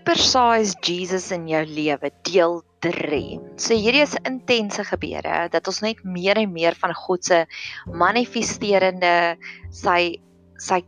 Supersize 0.00 0.78
Jesus 0.80 1.26
in 1.30 1.42
jou 1.44 1.60
lewe 1.68 2.08
deel 2.24 2.62
3. 2.80 3.18
So 3.60 3.76
hierdie 3.76 4.00
is 4.00 4.14
intense 4.24 4.80
gebeure 4.88 5.42
dat 5.52 5.68
ons 5.68 5.82
net 5.84 6.00
meer 6.08 6.40
en 6.40 6.54
meer 6.54 6.72
van 6.80 6.94
God 6.96 7.28
se 7.28 7.42
manifesterende 7.84 9.36
sy 9.68 10.16
sy 10.56 10.80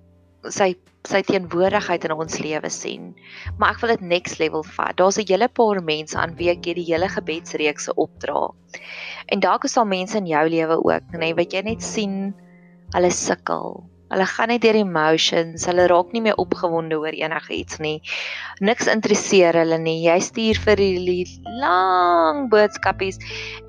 sy 0.49 0.71
sy 1.05 1.21
teenwoordigheid 1.29 2.09
in 2.09 2.17
ons 2.17 2.41
lewe 2.41 2.73
sien. 2.73 3.13
Maar 3.61 3.75
ek 3.75 3.85
wil 3.85 3.95
dit 3.99 4.09
next 4.15 4.41
level 4.41 4.65
vat. 4.79 4.97
Daar's 4.97 5.21
'n 5.21 5.29
hele 5.29 5.49
paar 5.49 5.85
mense 5.85 6.17
aan 6.17 6.33
wie 6.41 6.49
ek 6.49 6.65
hierdie 6.65 6.89
hele 6.89 7.13
gebedsreeks 7.13 7.93
opdra. 7.93 8.49
En 9.29 9.41
dalk 9.41 9.65
is 9.69 9.75
daar 9.75 9.87
mense 9.87 10.17
in 10.17 10.27
jou 10.27 10.49
lewe 10.49 10.81
ook, 10.81 11.05
nê, 11.13 11.19
nee, 11.19 11.35
wat 11.35 11.53
jy 11.53 11.61
net 11.61 11.83
sien 11.83 12.33
hulle 12.95 13.11
sukkel. 13.11 13.92
Hulle 14.13 14.27
gaan 14.29 14.51
net 14.53 14.61
deur 14.61 14.77
emotions, 14.77 15.65
hulle 15.65 15.87
raak 15.89 16.11
nie 16.13 16.21
meer 16.21 16.37
opgewonde 16.43 16.99
oor 17.01 17.17
enigiets 17.17 17.79
nie. 17.81 17.95
Niks 18.61 18.91
interesseer 18.93 19.57
hulle 19.57 19.79
nie. 19.81 20.03
Jy 20.05 20.19
stuur 20.27 20.61
vir 20.67 20.83
hulle 20.85 21.17
lang 21.63 22.43
boodskapies 22.53 23.17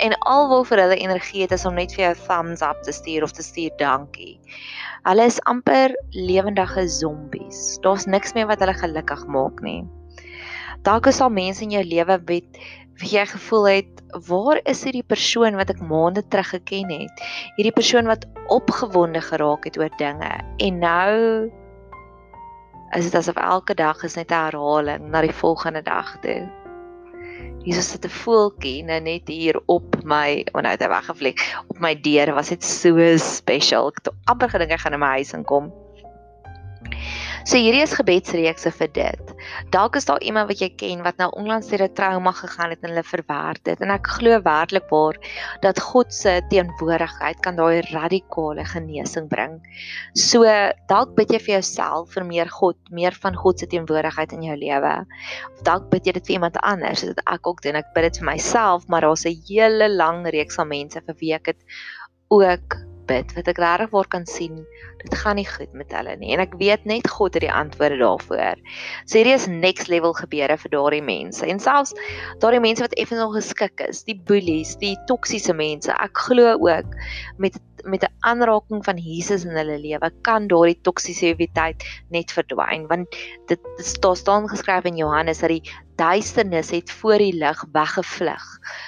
en 0.03 0.17
alwaar 0.27 0.67
vir 0.67 0.83
hulle 0.83 0.99
energie 0.99 1.45
het 1.45 1.55
is 1.55 1.63
om 1.69 1.79
net 1.79 1.95
vir 1.95 2.09
jou 2.09 2.13
thumbs 2.25 2.65
up 2.65 2.83
te 2.83 2.91
stuur 2.91 3.23
of 3.23 3.31
te 3.31 3.45
stuur 3.45 3.71
dankie. 3.79 4.35
Hulle 5.07 5.31
is 5.31 5.39
amper 5.47 5.95
lewendige 6.11 6.89
zombies. 6.91 7.63
Daar's 7.83 8.07
niks 8.07 8.35
meer 8.35 8.51
wat 8.51 8.59
hulle 8.63 8.75
gelukkig 8.83 9.23
maak 9.31 9.63
nie. 9.63 9.81
Dalk 10.83 11.07
is 11.07 11.23
daar 11.23 11.31
mense 11.31 11.63
in 11.63 11.71
jou 11.71 11.83
lewe 11.87 12.19
wat 12.27 12.63
wie 13.01 13.09
jy 13.17 13.25
gevoel 13.25 13.67
het, 13.67 14.01
waar 14.27 14.59
is 14.69 14.83
hierdie 14.85 15.05
persoon 15.07 15.57
wat 15.57 15.69
ek 15.73 15.81
maande 15.81 16.21
terug 16.27 16.53
geken 16.53 16.91
het? 16.93 17.25
Hierdie 17.57 17.73
persoon 17.73 18.05
wat 18.05 18.27
opgewonde 18.53 19.21
geraak 19.21 19.65
het 19.65 19.77
oor 19.81 19.93
dinge 19.97 20.31
en 20.57 20.79
nou 20.79 21.51
is 22.93 23.07
dit 23.09 23.15
asof 23.17 23.39
elke 23.41 23.73
dag 23.73 24.03
is 24.03 24.15
net 24.15 24.31
'n 24.31 24.43
herhaling 24.45 25.09
na 25.09 25.21
die 25.21 25.33
volgende 25.33 25.81
dag 25.81 26.17
toe. 26.21 26.49
Is 27.65 27.91
dit 27.91 28.05
'n 28.05 28.09
voeltjie 28.09 28.83
nou 28.83 28.99
net 28.99 29.27
hier 29.27 29.61
op 29.65 30.03
my, 30.03 30.45
want 30.51 30.55
oh, 30.55 30.61
nou 30.61 30.71
het 30.71 30.81
hy 30.81 30.87
weggevlieg. 30.87 31.35
Op 31.67 31.79
my 31.79 31.95
deur 31.95 32.33
was 32.33 32.49
dit 32.49 32.63
so 32.63 33.17
special. 33.17 33.87
Ek 33.87 33.95
het 34.03 34.13
amper 34.25 34.49
gedink 34.49 34.71
hy 34.71 34.77
gaan 34.77 34.93
in 34.93 34.99
my 34.99 35.11
huis 35.17 35.33
inkom. 35.33 35.71
So 37.43 37.59
hierdie 37.59 37.81
is 37.83 37.91
gebedsreekse 37.91 38.71
vir 38.71 38.89
dit. 38.95 39.31
Dalk 39.75 39.97
is 39.99 40.05
daar 40.07 40.21
iemand 40.23 40.47
wat 40.47 40.61
jy 40.63 40.69
ken 40.79 41.01
wat 41.03 41.17
nou 41.19 41.25
onlangs 41.35 41.67
deur 41.67 41.81
'n 41.83 41.93
trauma 41.93 42.31
gegaan 42.31 42.71
het 42.71 42.79
en 42.83 42.93
hulle 42.93 43.03
verwerk 43.03 43.59
dit 43.67 43.81
en 43.83 43.91
ek 43.91 44.07
glo 44.07 44.39
werklik 44.45 44.87
waar 44.89 45.17
dat 45.61 45.79
God 45.79 46.13
se 46.13 46.39
teenwoordigheid 46.49 47.41
kan 47.43 47.59
daai 47.59 47.81
radikale 47.91 48.63
genesing 48.63 49.27
bring. 49.27 49.59
So 50.15 50.47
dalk 50.87 51.15
bid 51.15 51.35
jy 51.35 51.39
vir 51.39 51.53
jouself 51.59 52.15
vir 52.15 52.23
meer 52.23 52.47
God, 52.47 52.77
meer 52.91 53.11
van 53.11 53.35
God 53.35 53.59
se 53.59 53.67
teenwoordigheid 53.67 54.31
in 54.31 54.47
jou 54.47 54.55
lewe. 54.55 55.05
Of 55.51 55.67
dalk 55.67 55.91
bid 55.91 56.07
jy 56.07 56.13
dit 56.13 56.25
vir 56.27 56.35
iemand 56.39 56.57
anders, 56.63 57.01
dit 57.01 57.21
ek 57.27 57.47
ook 57.47 57.61
doen. 57.61 57.75
Ek 57.75 57.91
bid 57.93 58.03
dit 58.03 58.23
vir 58.23 58.25
myself, 58.31 58.87
maar 58.87 59.01
daar's 59.01 59.25
'n 59.25 59.35
hele 59.51 59.89
lang 59.89 60.23
reeks 60.25 60.55
van 60.55 60.67
mense 60.67 61.01
vir 61.01 61.15
wie 61.19 61.33
ek 61.33 61.43
dit 61.43 61.59
ook 62.29 62.92
bid 63.09 63.33
wat 63.37 63.49
ek 63.51 63.59
regtig 63.61 63.91
waar 63.93 64.09
kan 64.11 64.25
sien 64.29 64.61
dit 65.03 65.15
gaan 65.19 65.37
nie 65.39 65.47
goed 65.47 65.73
met 65.77 65.91
hulle 65.95 66.15
nie 66.21 66.31
en 66.35 66.43
ek 66.43 66.55
weet 66.61 66.85
net 66.89 67.09
God 67.11 67.35
het 67.37 67.43
die 67.45 67.51
antwoorde 67.51 67.99
daarvoor. 68.01 68.61
So 69.05 69.19
hierdie 69.19 69.35
is 69.35 69.47
next 69.51 69.91
level 69.91 70.15
gebeure 70.17 70.57
vir 70.61 70.73
daardie 70.75 71.03
mense 71.05 71.45
en 71.47 71.61
selfs 71.63 71.95
daardie 72.43 72.63
mense 72.63 72.85
wat 72.85 72.95
effens 73.01 73.25
ongeskik 73.25 73.83
is, 73.89 74.03
die 74.07 74.17
bullies, 74.29 74.75
die 74.81 74.95
toksiese 75.09 75.55
mense. 75.57 75.91
Ek 75.99 76.25
glo 76.27 76.55
ook 76.55 76.97
met 77.41 77.59
met 77.83 78.03
'n 78.03 78.13
aanraking 78.19 78.83
van 78.85 78.97
Jesus 78.97 79.43
in 79.43 79.55
hulle 79.55 79.77
lewe 79.79 80.11
kan 80.21 80.47
daardie 80.47 80.79
toksisiteit 80.81 81.83
net 82.09 82.31
verdwyn 82.31 82.87
want 82.87 83.07
dit, 83.47 83.59
dit 83.77 83.85
staan 83.85 84.15
staan 84.15 84.49
geskryf 84.49 84.83
in 84.83 84.95
Johannes 84.95 85.39
dat 85.39 85.49
die 85.49 85.71
duisternis 85.95 86.71
het 86.71 86.91
voor 86.91 87.17
die 87.17 87.33
lig 87.33 87.65
weggevlug. 87.71 88.45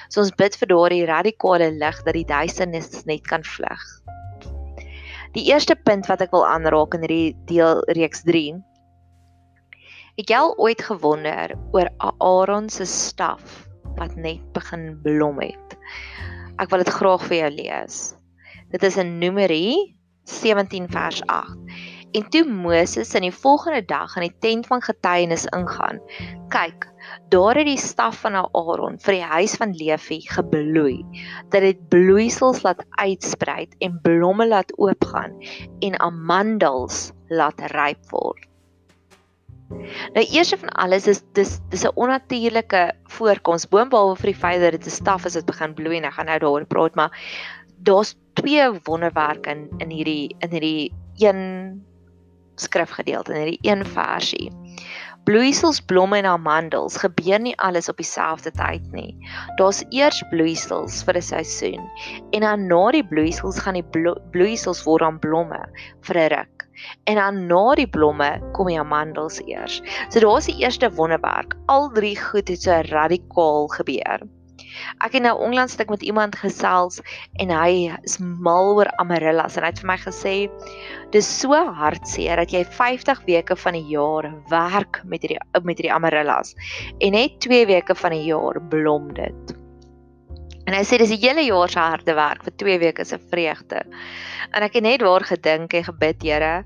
So 0.08 0.20
ons 0.20 0.34
bid 0.34 0.56
vir 0.56 0.68
daardie 0.68 1.04
radikale 1.06 1.70
lig 1.70 2.02
dat 2.02 2.14
die 2.14 2.24
duisternis 2.24 3.04
net 3.04 3.26
kan 3.26 3.44
vlug. 3.44 3.84
Die 5.36 5.44
eerste 5.52 5.76
punt 5.76 6.06
wat 6.06 6.20
ek 6.20 6.32
wil 6.32 6.46
aanraak 6.46 6.94
in 6.94 7.04
hierdie 7.04 7.36
deel 7.44 7.82
reeks 7.92 8.22
3. 8.24 8.56
Ek 10.16 10.30
het 10.30 10.38
al 10.38 10.54
ooit 10.56 10.80
gewonder 10.80 11.52
oor 11.76 11.90
Aaron 12.00 12.70
se 12.72 12.86
staf 12.88 13.68
wat 13.98 14.16
net 14.16 14.40
begin 14.56 14.94
blom 15.04 15.40
het. 15.40 15.76
Ek 16.56 16.70
wil 16.72 16.80
dit 16.80 16.88
graag 16.88 17.20
vir 17.28 17.36
jou 17.36 17.50
lees. 17.52 18.15
Dit 18.70 18.82
is 18.82 18.96
in 18.96 19.18
Numeri 19.18 19.94
17 20.24 20.88
vers 20.90 21.20
8. 21.26 21.54
En 22.16 22.24
toe 22.30 22.44
Moses 22.48 23.14
in 23.14 23.26
die 23.26 23.34
volgende 23.34 23.84
dag 23.84 24.16
in 24.16 24.24
die 24.26 24.36
tent 24.40 24.66
van 24.66 24.82
getuienis 24.82 25.44
ingaan, 25.54 26.00
kyk, 26.50 26.88
daar 27.30 27.58
het 27.60 27.68
die 27.68 27.78
staf 27.78 28.22
van 28.24 28.38
Aaron 28.40 28.98
vir 29.04 29.18
die 29.18 29.28
huis 29.34 29.54
van 29.60 29.74
Levi 29.76 30.18
gebloei, 30.32 31.04
dat 31.52 31.62
dit 31.66 31.86
bloeisels 31.92 32.64
laat 32.66 32.82
uitsprei 32.98 33.68
en 33.78 34.00
blomme 34.02 34.48
laat 34.48 34.72
oopgaan 34.80 35.38
en 35.84 36.00
amandels 36.00 37.10
laat 37.28 37.62
ryp 37.76 38.02
word. 38.10 38.46
Nou 40.14 40.22
eers 40.22 40.54
van 40.54 40.70
alles 40.78 41.08
is 41.10 41.22
dis 41.34 41.58
dis 41.70 41.84
'n 41.84 41.94
onnatuurlike 41.94 42.82
voorkoms 43.18 43.68
boonbehalwe 43.68 44.16
vir 44.16 44.30
die 44.30 44.40
feit 44.42 44.60
dat 44.62 44.72
dit 44.78 44.86
'n 44.86 44.90
staf 44.90 45.24
is 45.26 45.34
wat 45.34 45.46
begin 45.46 45.74
bloei 45.74 45.96
en 45.96 46.04
ek 46.04 46.14
gaan 46.18 46.26
nou 46.26 46.38
daaroor 46.38 46.66
praat, 46.66 46.94
maar 46.94 47.10
daar's 47.76 48.16
twee 48.34 48.80
wonderwerke 48.84 49.50
in 49.50 49.68
in 49.78 49.90
hierdie 49.90 50.36
in 50.38 50.50
hierdie 50.50 50.92
een 51.16 51.82
skrifgedeelte 52.56 53.32
in 53.32 53.40
hierdie 53.40 53.70
een 53.70 53.84
versie. 53.84 54.50
Bloeisels, 55.26 55.80
blomme 55.80 56.20
en 56.20 56.28
amandels 56.30 57.00
gebeur 57.02 57.40
nie 57.42 57.56
alles 57.58 57.88
op 57.90 57.98
dieselfde 57.98 58.52
tyd 58.54 58.84
nie. 58.94 59.16
Daar's 59.58 59.82
eers 59.90 60.20
bloeisels 60.30 61.00
vir 61.02 61.18
'n 61.18 61.22
seisoen 61.28 61.88
en 62.30 62.46
dan 62.46 62.66
na 62.66 62.90
die 62.94 63.06
bloeisels 63.06 63.58
gaan 63.58 63.74
die 63.74 63.88
blo 63.96 64.14
bloeisels 64.30 64.84
word 64.86 65.02
dan 65.02 65.18
blomme 65.18 65.62
vir 66.06 66.16
'n 66.16 66.30
ruk. 66.36 66.68
En 67.04 67.14
dan 67.14 67.46
na 67.46 67.74
die 67.74 67.90
blomme 67.90 68.30
kom 68.52 68.66
die 68.66 68.78
amandels 68.78 69.40
eers. 69.46 69.82
So 70.10 70.20
daar's 70.20 70.46
die 70.46 70.62
eerste 70.62 70.90
wonderwerk. 70.90 71.56
Al 71.66 71.90
drie 71.90 72.16
goed 72.20 72.48
het 72.48 72.62
so 72.62 72.70
radikaal 72.70 73.66
gebeur. 73.66 74.20
Ek 75.04 75.16
het 75.16 75.24
nou 75.24 75.34
onlangs 75.42 75.76
stuk 75.76 75.90
met 75.92 76.02
iemand 76.02 76.36
gesels 76.38 77.00
en 77.42 77.52
hy 77.52 77.92
is 78.06 78.18
mal 78.20 78.74
oor 78.76 78.90
amarellas 79.02 79.56
en 79.56 79.66
hy 79.66 79.72
het 79.72 79.82
vir 79.82 79.90
my 79.90 79.98
gesê 80.02 80.34
dis 81.14 81.28
so 81.40 81.58
hartseer 81.80 82.40
dat 82.42 82.54
jy 82.54 82.64
50 82.78 83.22
weke 83.28 83.56
van 83.56 83.78
die 83.78 83.86
jaar 83.92 84.30
werk 84.52 85.02
met 85.04 85.26
hierdie 85.26 85.40
met 85.62 85.76
hierdie 85.76 85.94
amarellas 85.94 86.54
en 87.00 87.16
net 87.16 87.40
2 87.44 87.66
weke 87.72 87.94
van 87.94 88.16
die 88.16 88.26
jaar 88.30 88.60
blom 88.70 89.12
dit. 89.16 89.56
En 90.66 90.74
hy 90.74 90.82
sê 90.82 90.98
dis 90.98 91.12
die 91.14 91.22
hele 91.22 91.44
jaar 91.46 91.70
se 91.70 91.78
harde 91.78 92.14
werk 92.18 92.42
vir 92.42 92.54
2 92.58 92.78
weke 92.82 93.04
se 93.06 93.20
vreugde. 93.30 93.84
En 94.50 94.64
ek 94.66 94.78
het 94.78 94.82
net 94.86 95.04
daar 95.04 95.22
gedink 95.22 95.76
en 95.78 95.84
gebid, 95.86 96.24
Here, 96.26 96.64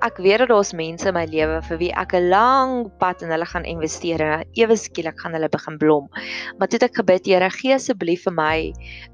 ek 0.00 0.16
weet 0.24 0.40
dat 0.40 0.48
daar's 0.48 0.72
mense 0.72 1.04
in 1.08 1.14
my 1.14 1.26
lewe 1.28 1.58
vir 1.66 1.78
wie 1.80 1.90
ek 1.92 2.14
'n 2.16 2.28
lang 2.32 2.72
pad 2.98 3.22
in 3.22 3.32
hulle 3.32 3.44
gaan 3.44 3.66
investeer 3.68 4.20
en 4.24 4.44
ewe 4.56 4.76
skielik 4.76 5.20
gaan 5.20 5.34
hulle 5.36 5.48
begin 5.48 5.76
blom. 5.78 6.08
Maar 6.58 6.68
toe 6.68 6.78
het 6.80 6.88
ek 6.88 6.96
gebid, 6.96 7.26
Here, 7.26 7.50
gee 7.50 7.74
asseblief 7.74 8.24
vir 8.24 8.32
my 8.32 8.72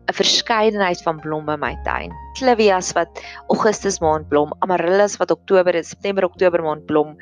'n 0.08 0.14
verskeidenheid 0.14 1.02
van 1.02 1.20
blomme 1.20 1.54
in 1.54 1.60
my 1.60 1.74
tuin. 1.84 2.12
Clivias 2.38 2.92
wat 2.94 3.10
Augustus 3.50 3.98
maand 4.00 4.28
blom, 4.28 4.52
amaryllis 4.60 5.18
wat 5.18 5.30
Oktober 5.30 5.74
en 5.74 5.84
September 5.84 6.24
Oktober 6.24 6.62
maand 6.62 6.86
blom. 6.86 7.16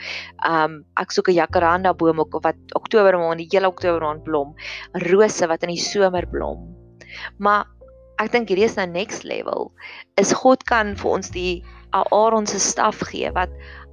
Um 0.46 0.84
ek 0.96 1.12
soek 1.12 1.28
'n 1.28 1.40
jacaranda 1.40 1.94
boom 1.94 2.20
ook 2.20 2.42
wat 2.42 2.56
Oktober 2.74 3.18
maand, 3.18 3.38
die 3.38 3.48
hele 3.50 3.68
Oktober 3.68 4.00
maand 4.00 4.24
blom. 4.24 4.54
Rose 4.92 5.46
wat 5.46 5.62
in 5.62 5.70
die 5.70 5.80
somer 5.80 6.26
blom. 6.26 6.76
Maar 7.38 7.64
ek 8.18 8.30
dink 8.32 8.48
hierdie 8.48 8.68
is 8.68 8.76
nou 8.76 8.86
next 8.86 9.24
level. 9.24 9.72
Is 10.20 10.32
God 10.32 10.64
kan 10.64 10.94
vir 10.96 11.10
ons 11.10 11.30
die 11.30 11.64
Aaron 11.94 12.46
se 12.46 12.58
staf 12.58 13.00
gee 13.10 13.30
wat 13.32 13.52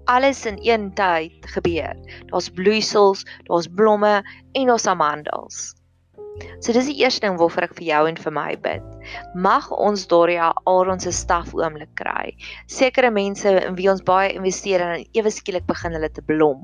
alles 0.09 0.45
in 0.45 0.57
een 0.61 0.89
tyd 0.97 1.45
gebeur. 1.53 1.95
Daar's 2.31 2.49
bloeisels, 2.49 3.25
daar's 3.47 3.67
blomme 3.67 4.21
en 4.51 4.67
daar's 4.67 4.87
amandels. 4.87 5.75
So 6.59 6.73
dis 6.73 6.87
die 6.87 6.97
eerste 7.03 7.25
ding 7.25 7.37
waarvoor 7.37 7.67
ek 7.67 7.75
vir 7.77 7.87
jou 7.89 8.01
en 8.09 8.17
vir 8.17 8.33
my 8.33 8.51
bid. 8.63 8.85
Mag 9.35 9.67
ons 9.71 10.07
daardie 10.09 10.39
Aaron 10.41 11.01
se 11.03 11.11
staf 11.15 11.53
oomblik 11.57 11.91
kry. 11.99 12.31
Sekere 12.71 13.11
mense 13.11 13.51
in 13.61 13.77
wie 13.77 13.89
ons 13.91 14.03
baie 14.07 14.31
investeer 14.33 14.83
en 14.85 15.05
ewe 15.17 15.33
skielik 15.33 15.67
begin 15.69 15.97
hulle 15.97 16.09
te 16.09 16.23
blom. 16.25 16.63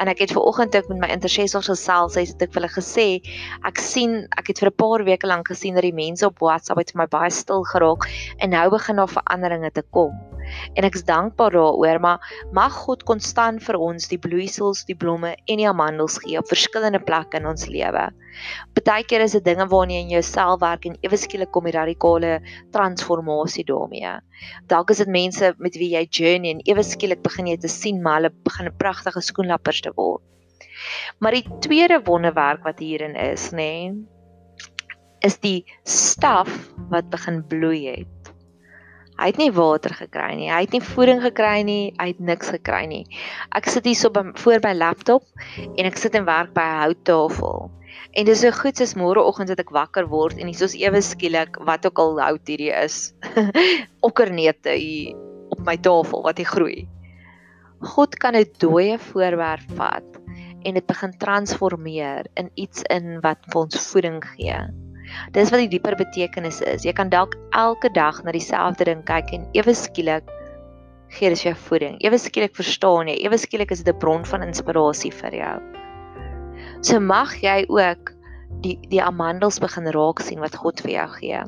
En 0.00 0.08
ek 0.08 0.18
het 0.24 0.34
ver 0.34 0.42
oggend 0.42 0.76
ook 0.76 0.88
met 0.88 0.98
my 0.98 1.08
intercessors 1.14 1.70
gesels, 1.70 2.18
het 2.18 2.42
ek 2.42 2.52
vir 2.52 2.62
hulle 2.62 2.72
gesê, 2.74 3.06
ek 3.64 3.80
sien, 3.80 4.26
ek 4.38 4.52
het 4.52 4.62
vir 4.62 4.70
'n 4.70 4.76
paar 4.76 5.04
weke 5.04 5.26
lank 5.26 5.48
gesien 5.48 5.74
dat 5.74 5.86
die 5.86 5.94
mense 5.94 6.26
op 6.26 6.38
WhatsApp 6.38 6.78
het 6.78 6.92
vir 6.92 7.02
my 7.02 7.06
baie 7.06 7.30
stil 7.30 7.64
geraak 7.64 8.08
en 8.38 8.50
nou 8.50 8.70
begin 8.70 8.96
daar 8.96 9.08
veranderinge 9.08 9.70
te 9.70 9.82
kom. 9.90 10.12
En 10.74 10.84
ek 10.84 10.94
is 10.94 11.04
dankbaar 11.04 11.50
daaroor, 11.56 12.00
maar 12.00 12.20
mag 12.52 12.72
God 12.84 13.04
konstant 13.08 13.62
vir 13.62 13.78
ons 13.80 14.08
die 14.08 14.18
bloeisels, 14.18 14.84
die 14.84 14.96
blomme 14.96 15.34
en 15.34 15.62
die 15.62 15.68
amandels 15.68 16.18
gee 16.18 16.38
op 16.38 16.50
verskillende 16.50 17.00
plekke 17.00 17.40
in 17.40 17.46
ons 17.46 17.66
lewe. 17.66 18.10
Partykeer 18.74 19.24
is 19.24 19.36
dit 19.36 19.44
dinge 19.46 19.66
waarna 19.70 19.94
jy 19.94 20.04
in 20.04 20.14
jouself 20.16 20.60
werk 20.60 20.86
en 20.88 20.96
ewe 21.06 21.18
skielik 21.20 21.52
kom 21.54 21.68
die 21.68 21.74
radikale 21.76 22.40
transformasie 22.74 23.64
daarmee. 23.68 24.16
Dalk 24.68 24.90
is 24.90 25.02
dit 25.04 25.12
mense 25.14 25.52
met 25.62 25.78
wie 25.80 25.92
jy 25.94 26.04
journey 26.10 26.54
en 26.54 26.62
ewe 26.66 26.82
skielik 26.86 27.22
begin 27.22 27.52
jy 27.52 27.56
te 27.62 27.70
sien 27.70 28.02
maar 28.02 28.20
hulle 28.20 28.32
begin 28.48 28.68
'n 28.68 28.76
pragtige 28.78 29.22
skoenlappers 29.54 29.80
te 29.82 29.92
word. 29.94 30.22
Maar 31.20 31.32
die 31.32 31.46
tweede 31.60 32.02
wonderwerk 32.04 32.64
wat 32.64 32.78
hierin 32.78 33.14
is, 33.14 33.52
nê, 33.52 33.90
nee, 33.90 34.06
is 35.24 35.38
die 35.40 35.64
staf 35.84 36.50
wat 36.90 37.10
begin 37.10 37.44
bloei 37.48 37.86
het. 37.86 38.08
Hy 39.16 39.28
het 39.30 39.38
nie 39.38 39.52
water 39.54 39.94
gekry 39.94 40.34
nie, 40.34 40.50
hy 40.50 40.64
het 40.64 40.72
nie 40.74 40.82
voeding 40.82 41.22
gekry 41.22 41.62
nie, 41.62 41.94
hy 42.00 42.08
het 42.10 42.20
niks 42.20 42.50
gekry 42.50 42.84
nie. 42.90 43.04
Ek 43.54 43.68
sit 43.70 43.86
hier 43.86 43.94
so 43.94 44.10
by, 44.10 44.32
voor 44.42 44.58
my 44.64 44.74
laptop 44.74 45.22
en 45.78 45.86
ek 45.86 45.96
sit 45.96 46.14
en 46.18 46.26
werk 46.26 46.52
by 46.52 46.66
'n 46.66 46.80
houttafel. 46.82 47.70
En 48.12 48.26
dis 48.26 48.40
so 48.40 48.50
goed 48.50 48.76
soos 48.76 48.96
môreoggend 48.98 49.50
as 49.50 49.62
ek 49.62 49.70
wakker 49.70 50.10
word 50.10 50.36
en 50.38 50.50
hiersoos 50.50 50.74
ewe 50.74 51.00
skielik 51.00 51.56
wat 51.62 51.86
ook 51.86 51.98
al 51.98 52.20
hout 52.20 52.46
hierdie 52.46 52.74
is. 52.74 53.14
Okkernete 54.08 54.74
hier 54.74 55.14
op 55.50 55.62
my 55.62 55.76
tafel 55.78 56.22
wat 56.26 56.38
hy 56.38 56.44
groei. 56.44 56.88
God 57.84 58.16
kan 58.18 58.36
'n 58.36 58.48
dooie 58.58 58.98
voorwerp 58.98 59.68
vat 59.76 60.20
en 60.64 60.74
dit 60.74 60.86
begin 60.86 61.12
transformeer 61.20 62.26
in 62.40 62.50
iets 62.54 62.82
in 62.88 63.20
wat 63.20 63.38
vir 63.52 63.60
ons 63.60 63.76
voeding 63.90 64.22
gee. 64.24 64.56
Dis 65.36 65.50
wat 65.52 65.60
die 65.60 65.68
dieper 65.68 65.96
betekenis 65.96 66.62
is. 66.64 66.84
Jy 66.84 66.94
kan 66.96 67.12
dalk 67.12 67.36
elke 67.52 67.90
dag 67.92 68.22
na 68.24 68.32
dieselfde 68.32 68.88
ding 68.88 69.04
kyk 69.04 69.32
en 69.36 69.44
ewe 69.52 69.74
skielik 69.76 70.24
gee 71.14 71.28
dit 71.30 71.44
jou 71.44 71.54
voeding. 71.68 71.98
Ewe 72.00 72.18
skielik 72.18 72.56
verstaan 72.56 73.10
jy, 73.12 73.18
ewe 73.26 73.38
skielik 73.38 73.70
is 73.70 73.82
dit 73.84 73.94
'n 73.94 73.98
bron 73.98 74.24
van 74.24 74.42
inspirasie 74.42 75.12
vir 75.12 75.34
jou. 75.34 75.56
So 76.80 77.00
mag 77.00 77.36
jy 77.42 77.66
ook 77.68 78.13
die 78.62 78.76
die 78.92 79.02
amandels 79.02 79.58
begin 79.62 79.88
raak 79.96 80.20
sien 80.22 80.40
wat 80.42 80.56
God 80.56 80.80
vir 80.84 80.90
jou 80.90 81.06
gee. 81.16 81.40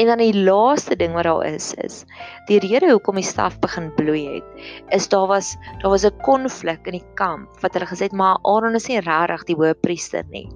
En 0.00 0.10
dan 0.10 0.22
die 0.22 0.34
laaste 0.34 0.96
ding 0.96 1.14
wat 1.16 1.26
daar 1.28 1.44
is 1.46 1.72
is 1.84 2.02
die 2.48 2.58
rede 2.64 2.90
hoekom 2.90 3.20
die 3.20 3.26
staf 3.26 3.58
begin 3.60 3.90
bloei 3.96 4.22
het 4.36 4.64
is 4.96 5.08
daar 5.12 5.28
was 5.28 5.54
daar 5.82 5.90
was 5.90 6.04
'n 6.04 6.22
konflik 6.22 6.86
in 6.86 6.98
die 6.98 7.08
kamp 7.14 7.48
wat 7.62 7.74
hulle 7.74 7.86
gesê 7.86 8.08
het 8.08 8.12
maar 8.12 8.38
Aaron 8.42 8.74
is 8.74 8.88
nie 8.88 9.00
regtig 9.00 9.44
die 9.44 9.56
hoëpriester 9.56 10.24
nie. 10.30 10.48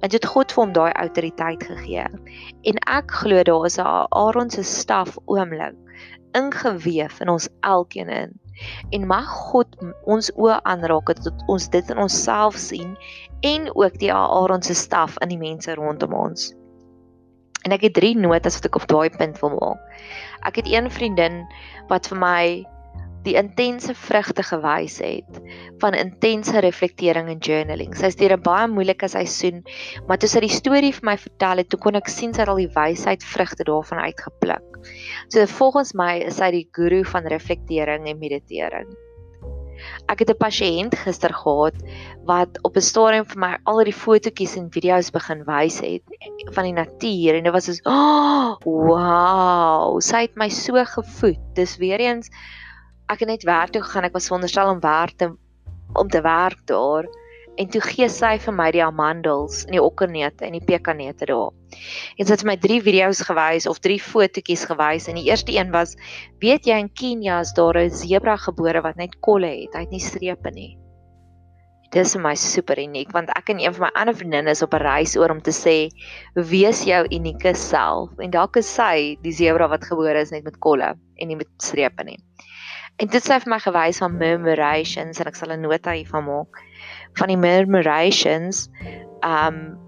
En 0.00 0.08
dit 0.08 0.18
het 0.20 0.26
God 0.26 0.52
vir 0.52 0.64
hom 0.64 0.72
daai 0.72 0.92
autoriteit 0.92 1.62
gegee. 1.62 2.06
En 2.62 2.76
ek 2.88 3.10
glo 3.10 3.42
daar 3.42 3.66
is 3.66 3.78
'n 3.78 4.06
Aaron 4.10 4.50
se 4.50 4.62
staf 4.62 5.16
oomblik 5.26 5.76
ingeweef 6.32 7.20
in 7.20 7.28
ons 7.28 7.48
elkeen 7.60 8.08
in 8.08 8.40
en 8.90 9.06
mag 9.06 9.28
God 9.50 9.76
ons 10.04 10.30
oë 10.36 10.60
aanraak 10.68 11.12
dat 11.12 11.44
ons 11.46 11.68
dit 11.72 11.90
in 11.90 11.98
onsself 11.98 12.56
sien 12.60 12.96
en 13.46 13.68
ook 13.74 13.98
die 14.02 14.12
Aaron 14.12 14.62
se 14.62 14.74
staf 14.74 15.16
in 15.24 15.32
die 15.32 15.40
mense 15.40 15.74
rondom 15.74 16.14
ons. 16.14 16.50
En 17.64 17.72
ek 17.76 17.84
het 17.88 17.96
drie 17.98 18.16
notas 18.16 18.56
wat 18.56 18.70
ek 18.70 18.80
op 18.80 18.86
daai 18.88 19.10
punt 19.16 19.40
wil 19.40 19.56
maak. 19.56 19.80
Ek 20.48 20.60
het 20.60 20.68
een 20.68 20.88
vriendin 20.90 21.42
wat 21.92 22.08
vir 22.08 22.20
my 22.20 22.44
die 23.24 23.36
intense 23.36 23.94
vrugte 23.94 24.42
gewys 24.46 24.98
het 25.04 25.40
van 25.82 25.96
intense 25.98 26.60
reflektering 26.64 27.28
en 27.28 27.42
journaling. 27.44 27.92
Sy 27.96 28.08
is 28.12 28.16
deur 28.16 28.36
'n 28.36 28.42
baie 28.42 28.68
moeilike 28.68 29.08
seisoen, 29.08 29.62
maar 30.08 30.18
toe 30.18 30.28
sy 30.28 30.40
die 30.40 30.48
storie 30.48 30.92
vir 30.92 31.04
my 31.04 31.16
vertel 31.16 31.58
het, 31.58 31.68
toe 31.68 31.80
kon 31.80 31.96
ek 31.96 32.08
sien 32.08 32.32
sy 32.34 32.40
het 32.40 32.48
al 32.48 32.62
die 32.64 32.72
wysheid 32.74 33.22
vrugte 33.24 33.64
daarvan 33.64 34.00
uitgepluk. 34.06 34.80
So 35.28 35.46
volgens 35.46 35.94
my 35.94 36.18
is 36.24 36.36
sy 36.36 36.50
die 36.50 36.68
guru 36.72 37.04
van 37.04 37.26
reflektering 37.26 38.08
en 38.08 38.18
meditering. 38.18 38.88
Ek 40.12 40.20
het 40.20 40.30
'n 40.30 40.40
pasiënt 40.40 40.94
gister 40.94 41.32
gehad 41.32 41.76
wat 42.24 42.58
op 42.62 42.76
'n 42.76 42.80
stadium 42.80 43.24
vir 43.24 43.38
my 43.38 43.56
al 43.64 43.84
die 43.84 43.92
fotootjies 43.92 44.56
en 44.56 44.70
video's 44.70 45.10
begin 45.10 45.44
wys 45.44 45.80
het 45.80 46.02
van 46.52 46.64
die 46.64 46.72
natuur 46.72 47.34
en 47.34 47.44
dit 47.44 47.52
was 47.52 47.64
so, 47.64 47.80
oh, 47.84 48.56
wow, 48.88 50.00
sy 50.00 50.22
het 50.22 50.36
my 50.36 50.48
so 50.48 50.84
gevoed. 50.84 51.40
Dis 51.54 51.76
weer 51.76 52.00
eens 52.00 52.30
ek 53.10 53.24
het 53.24 53.30
net 53.30 53.46
werk 53.48 53.74
toe 53.74 53.82
gegaan. 53.82 54.06
Ek 54.06 54.14
was 54.14 54.28
veronderstel 54.30 54.70
om 54.70 54.82
werk 54.84 55.16
te 55.18 55.32
om 55.98 56.08
te 56.08 56.20
werk 56.22 56.60
daar. 56.70 57.08
En 57.58 57.68
toe 57.68 57.80
gee 57.82 58.06
sy 58.08 58.36
vir 58.40 58.54
my 58.54 58.68
die 58.72 58.82
amandels 58.84 59.64
en 59.66 59.74
die 59.74 59.82
okkernete 59.82 60.46
en 60.46 60.54
die 60.54 60.64
pekanete 60.64 61.26
daar. 61.28 61.50
En 62.16 62.26
sy 62.26 62.36
het 62.36 62.44
my 62.46 62.54
drie 62.62 62.78
video's 62.80 63.24
gewys 63.26 63.66
of 63.68 63.82
drie 63.82 63.98
fotootjies 64.00 64.62
gewys 64.70 65.08
en 65.10 65.18
die 65.18 65.26
eerste 65.28 65.56
een 65.56 65.72
was 65.74 65.96
weet 66.40 66.68
jy 66.70 66.78
in 66.80 66.92
Kenia 66.94 67.40
is 67.44 67.52
daar 67.58 67.76
'n 67.76 67.90
sebra 67.90 68.36
gebore 68.36 68.82
wat 68.86 68.96
net 68.96 69.18
kolle 69.20 69.50
het. 69.50 69.74
Hy 69.74 69.80
het 69.80 69.90
nie 69.90 70.00
strepe 70.00 70.54
nie. 70.54 70.76
Dit 71.90 72.06
is 72.06 72.14
vir 72.14 72.22
my 72.22 72.34
super 72.38 72.78
uniek 72.78 73.10
want 73.12 73.30
ek 73.34 73.50
en 73.50 73.58
een 73.58 73.74
van 73.74 73.88
my 73.88 73.92
ander 74.00 74.14
vriendinne 74.14 74.50
is 74.50 74.62
op 74.62 74.74
'n 74.74 74.82
reis 74.86 75.16
oor 75.16 75.30
om 75.30 75.42
te 75.42 75.50
sê 75.50 75.90
wees 76.34 76.84
jou 76.84 77.04
unieke 77.10 77.54
self 77.54 78.10
en 78.18 78.30
dalk 78.30 78.56
is 78.56 78.74
sy 78.74 79.18
die 79.22 79.32
sebra 79.32 79.68
wat 79.68 79.84
gebore 79.84 80.20
is 80.20 80.30
net 80.30 80.44
met 80.44 80.58
kolle 80.58 80.94
en 81.16 81.28
nie 81.28 81.36
met 81.36 81.50
strepe 81.58 82.04
nie. 82.04 82.18
En 83.00 83.08
dit 83.08 83.24
sê 83.24 83.38
vir 83.40 83.48
my 83.48 83.58
gewys 83.64 83.98
van 84.02 84.16
murmurations 84.20 85.20
en 85.20 85.28
ek 85.30 85.38
sal 85.38 85.52
'n 85.54 85.62
nota 85.64 85.94
hiervan 85.96 86.26
maak 86.26 86.58
van 87.18 87.28
die 87.32 87.40
murmurations 87.40 88.68
um 89.24 89.78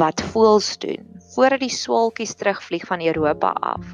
wat 0.00 0.22
voels 0.32 0.78
doen 0.80 1.14
voordat 1.34 1.60
die 1.60 1.72
swaalkies 1.72 2.34
terugvlieg 2.34 2.86
van 2.86 3.02
Europa 3.02 3.50
af. 3.60 3.84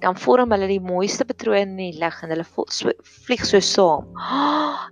Dan 0.00 0.16
vorm 0.16 0.52
hulle 0.54 0.68
die 0.70 0.80
mooiste 0.80 1.24
patrone 1.24 1.60
in 1.66 1.76
die 1.76 1.98
lug 1.98 2.22
en 2.22 2.30
hulle 2.30 2.46
so, 2.46 2.92
vlieg 3.26 3.44
so 3.44 3.60
saam. 3.60 4.06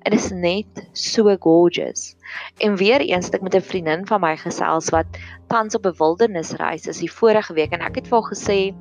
En 0.02 0.10
dit 0.14 0.20
is 0.20 0.30
net 0.30 0.82
so 0.92 1.36
gorgeous. 1.40 2.16
En 2.58 2.76
weer 2.76 3.00
eens 3.00 3.30
het 3.30 3.38
ek 3.38 3.46
met 3.46 3.54
'n 3.54 3.68
vriendin 3.70 4.06
van 4.06 4.20
my 4.20 4.36
gesels 4.36 4.90
wat 4.90 5.06
tans 5.48 5.74
op 5.74 5.86
'n 5.86 5.96
wildernisreis 5.98 6.86
is 6.86 6.98
die 6.98 7.12
vorige 7.12 7.54
week 7.54 7.72
en 7.72 7.80
ek 7.80 7.94
het 7.94 8.08
vir 8.08 8.20
haar 8.20 8.30
gesê 8.34 8.74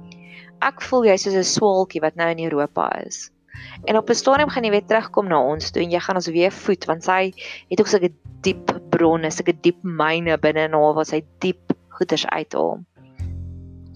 ek 0.59 0.81
voel 0.81 1.05
jy 1.05 1.17
soos 1.17 1.35
'n 1.35 1.43
swaalkie 1.43 2.01
wat 2.01 2.15
nou 2.15 2.29
in 2.29 2.43
Europa 2.49 2.89
is. 3.05 3.32
En 3.85 3.97
op 3.97 4.09
'n 4.09 4.15
stadium 4.15 4.49
gaan 4.49 4.63
jy 4.63 4.71
weer 4.71 4.85
terugkom 4.85 5.27
na 5.27 5.39
ons 5.41 5.71
toe 5.71 5.81
en 5.83 5.91
jy 5.91 5.99
gaan 5.99 6.15
ons 6.15 6.27
weer 6.27 6.51
voed 6.51 6.85
want 6.85 7.03
sy 7.03 7.33
het 7.69 7.79
ook 7.79 7.87
sulke 7.87 8.13
diep 8.41 8.71
bronne, 8.89 9.31
sulke 9.31 9.55
diep 9.61 9.83
myne 9.83 10.37
binne 10.37 10.67
in 10.69 10.73
haar 10.73 10.93
waar 10.93 11.05
sy 11.05 11.23
diep 11.39 11.73
goeders 11.89 12.25
uithaal. 12.25 12.79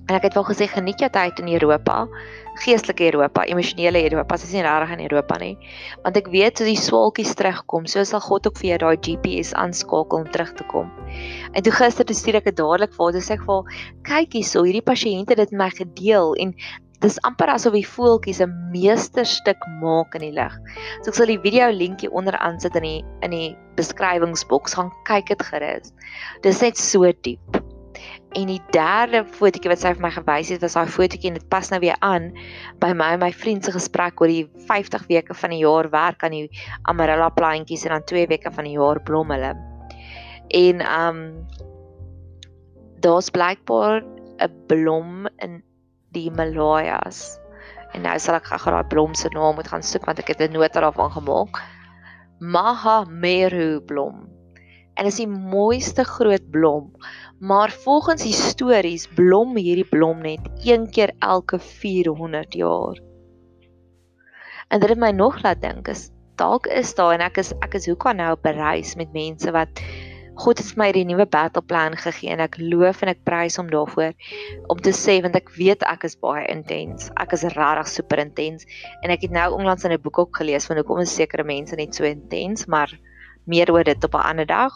En 0.07 0.15
ek 0.15 0.23
het 0.23 0.33
wel 0.33 0.45
gesê 0.47 0.65
geniet 0.71 1.01
jou 1.03 1.09
tyd 1.11 1.39
in 1.43 1.49
Europa, 1.51 2.07
geestelike 2.63 3.03
Europa, 3.11 3.43
emosionele 3.43 4.03
Europa, 4.03 4.37
dis 4.39 4.53
nie 4.55 4.63
regtig 4.63 4.93
in 4.95 5.03
Europa 5.03 5.37
nie. 5.41 5.57
Want 6.05 6.15
ek 6.15 6.29
weet 6.31 6.61
as 6.63 6.69
die 6.69 6.79
swaalkies 6.79 7.33
terugkom, 7.35 7.89
so 7.91 8.03
sal 8.07 8.23
God 8.23 8.47
ook 8.47 8.55
vir 8.61 8.69
jou 8.69 8.77
daai 8.85 8.95
GPS 9.03 9.51
aanskakel 9.59 10.23
om 10.23 10.29
terug 10.31 10.53
te 10.55 10.63
kom. 10.71 10.87
En 11.51 11.63
toe 11.63 11.75
gister 11.75 12.07
toe 12.07 12.15
stuur 12.15 12.39
ek 12.39 12.47
dit 12.53 12.59
dadelik 12.61 12.95
vir 12.95 13.03
haar, 13.03 13.19
sê 13.19 13.35
ek 13.35 13.43
vir 13.49 13.59
haar, 13.59 13.83
kyk 14.07 14.39
hierso, 14.39 14.63
hierdie 14.63 14.85
pasiënte 14.93 15.35
het 15.35 15.43
dit 15.43 15.51
met 15.51 15.65
my 15.65 15.69
gedeel 15.75 16.35
en 16.39 16.55
dis 17.05 17.19
amper 17.27 17.51
asof 17.53 17.75
die 17.77 17.85
voeltjies 17.85 18.41
'n 18.41 18.53
meesterstuk 18.73 19.61
maak 19.81 20.15
in 20.17 20.25
die 20.25 20.33
lig. 20.33 20.53
So 21.03 21.11
ek 21.11 21.19
sal 21.19 21.29
die 21.29 21.41
video 21.43 21.69
linkie 21.69 22.09
onderaan 22.09 22.59
sit 22.59 22.75
in 22.75 22.83
die 22.83 23.05
in 23.21 23.31
die 23.31 23.55
beskrywingsboks 23.77 24.73
gaan 24.73 24.91
kyk 25.05 25.29
dit 25.29 25.43
gerus. 25.51 25.93
Dis 26.41 26.61
net 26.61 26.77
so 26.77 27.05
diep. 27.21 27.61
En 28.35 28.47
die 28.47 28.61
derde 28.71 29.23
fotootjie 29.25 29.69
wat 29.69 29.81
sy 29.81 29.93
vir 29.93 30.01
my 30.01 30.11
gewys 30.13 30.49
het, 30.49 30.61
was 30.61 30.73
daai 30.73 30.89
fotootjie 30.89 31.29
en 31.29 31.37
dit 31.39 31.49
pas 31.49 31.69
nou 31.71 31.79
weer 31.79 31.97
aan 32.01 32.31
by 32.81 32.91
my 32.93 33.13
en 33.13 33.19
my 33.19 33.31
vriend 33.31 33.65
se 33.65 33.71
gesprek 33.71 34.21
oor 34.21 34.27
die 34.27 34.49
50 34.67 35.07
weke 35.07 35.33
van 35.33 35.49
die 35.49 35.61
jaar 35.63 35.89
werk 35.89 36.23
aan 36.23 36.35
die 36.35 36.49
amarella 36.89 37.29
plantjies 37.29 37.85
en 37.85 37.95
dan 37.95 38.05
2 38.05 38.27
weke 38.27 38.51
van 38.51 38.65
die 38.65 38.75
jaar 38.77 39.01
blom 39.01 39.31
hulle. 39.31 39.55
En 40.49 40.81
um 40.81 41.47
daar's 42.99 43.29
blykbaar 43.29 44.03
'n 44.41 44.53
blom 44.67 45.27
in 45.37 45.63
die 46.17 46.25
Himalayas. 46.27 47.37
En 47.93 48.03
nou 48.05 48.17
sal 48.19 48.39
ek 48.39 48.49
gou 48.51 48.73
daai 48.73 48.89
blom 48.91 49.13
se 49.15 49.29
naam 49.33 49.55
moet 49.57 49.69
gaan 49.71 49.85
soek 49.85 50.07
want 50.09 50.19
ek 50.23 50.33
het 50.33 50.41
'n 50.47 50.57
nota 50.57 50.81
daarvan 50.83 51.13
gemaak. 51.13 51.61
Mahameru 52.39 53.79
blom. 53.85 54.27
En 54.97 55.05
dit 55.05 55.13
is 55.13 55.21
die 55.21 55.29
mooiste 55.29 56.03
groot 56.03 56.49
blom. 56.51 56.91
Maar 57.39 57.69
volgens 57.69 58.23
die 58.23 58.33
stories 58.33 59.07
blom 59.07 59.55
hierdie 59.55 59.89
blom 59.89 60.21
net 60.21 60.41
een 60.65 60.89
keer 60.89 61.13
elke 61.19 61.59
400 61.59 62.53
jaar. 62.53 62.97
En 64.67 64.79
dit 64.79 64.89
het 64.89 64.99
my 64.99 65.11
nog 65.11 65.41
laat 65.43 65.61
dink 65.61 65.87
is 65.87 66.09
dalk 66.37 66.67
is 66.67 66.93
daar 66.95 67.15
en 67.15 67.23
ek 67.25 67.39
is 67.41 67.53
ek 67.65 67.77
is 67.79 67.87
hoekom 67.89 68.19
nou 68.19 68.31
op 68.35 68.45
reis 68.45 68.95
met 68.95 69.13
mense 69.13 69.51
wat 69.51 69.81
God 70.37 70.61
het 70.61 70.75
my 70.77 70.91
die 70.93 71.05
nuwe 71.07 71.25
battle 71.25 71.63
plan 71.65 71.95
gegee 71.97 72.29
en 72.29 72.43
ek 72.43 72.59
loof 72.61 73.01
en 73.01 73.09
ek 73.09 73.23
prys 73.25 73.57
hom 73.57 73.71
daarvoor 73.73 74.13
om 74.69 74.81
te 74.85 74.93
sê 74.93 75.17
want 75.25 75.35
ek 75.39 75.49
weet 75.57 75.85
ek 75.89 76.05
is 76.05 76.17
baie 76.21 76.45
intens. 76.53 77.09
Ek 77.17 77.33
is 77.33 77.45
regtig 77.55 77.89
super 77.89 78.21
intens 78.21 78.67
en 79.01 79.13
ek 79.13 79.25
het 79.25 79.33
nou 79.33 79.47
onlangs 79.57 79.83
in 79.83 79.93
'n 79.93 80.01
boek 80.01 80.19
ook 80.19 80.37
gelees 80.37 80.69
van 80.69 80.77
hoekom 80.77 81.01
is 81.01 81.15
sekere 81.15 81.43
mense 81.43 81.75
net 81.75 81.95
so 81.95 82.03
intens, 82.03 82.67
maar 82.67 82.93
meer 83.45 83.71
oor 83.71 83.83
dit 83.83 84.03
op 84.03 84.13
'n 84.13 84.27
ander 84.29 84.45
dag. 84.45 84.73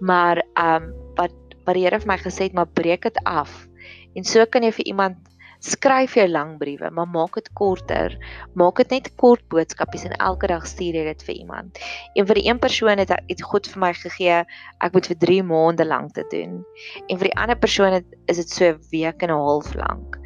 Maar 0.00 0.42
ehm 0.54 0.82
um, 0.82 0.94
wat 1.16 1.34
wat 1.66 1.74
die 1.74 1.84
Here 1.84 2.00
vir 2.00 2.08
my 2.08 2.18
gesê 2.18 2.48
het, 2.48 2.52
maar 2.52 2.66
breek 2.66 3.02
dit 3.02 3.18
af. 3.24 3.68
En 4.14 4.24
so 4.24 4.44
kan 4.46 4.62
jy 4.62 4.72
vir 4.72 4.86
iemand 4.86 5.29
skryf 5.60 6.16
jou 6.16 6.26
lang 6.28 6.56
briewe, 6.58 6.90
maar 6.90 7.08
maak 7.08 7.36
dit 7.36 7.48
korter. 7.56 8.16
Maak 8.58 8.80
dit 8.82 8.94
net 8.96 9.10
kort 9.20 9.42
boodskapies 9.52 10.06
en 10.08 10.16
elke 10.18 10.48
dag 10.50 10.66
stuur 10.66 10.96
jy 11.00 11.04
dit 11.10 11.24
vir 11.28 11.34
iemand. 11.34 11.80
En 12.16 12.26
vir 12.26 12.40
die 12.40 12.46
een 12.48 12.60
persoon 12.62 12.98
het, 13.02 13.12
het 13.12 13.42
God 13.44 13.68
vir 13.68 13.82
my 13.84 13.92
gegee, 13.96 14.40
ek 14.80 14.96
moet 14.96 15.10
vir 15.12 15.20
3 15.26 15.42
maande 15.50 15.86
lank 15.86 16.14
dit 16.16 16.30
doen. 16.32 16.60
En 17.08 17.20
vir 17.20 17.30
die 17.30 17.36
ander 17.36 17.60
persoon 17.60 18.00
het, 18.00 18.08
is 18.26 18.40
dit 18.40 18.50
so 18.50 18.72
'n 18.72 18.80
week 18.90 19.22
en 19.22 19.30
'n 19.30 19.44
half 19.46 19.74
lank. 19.74 20.16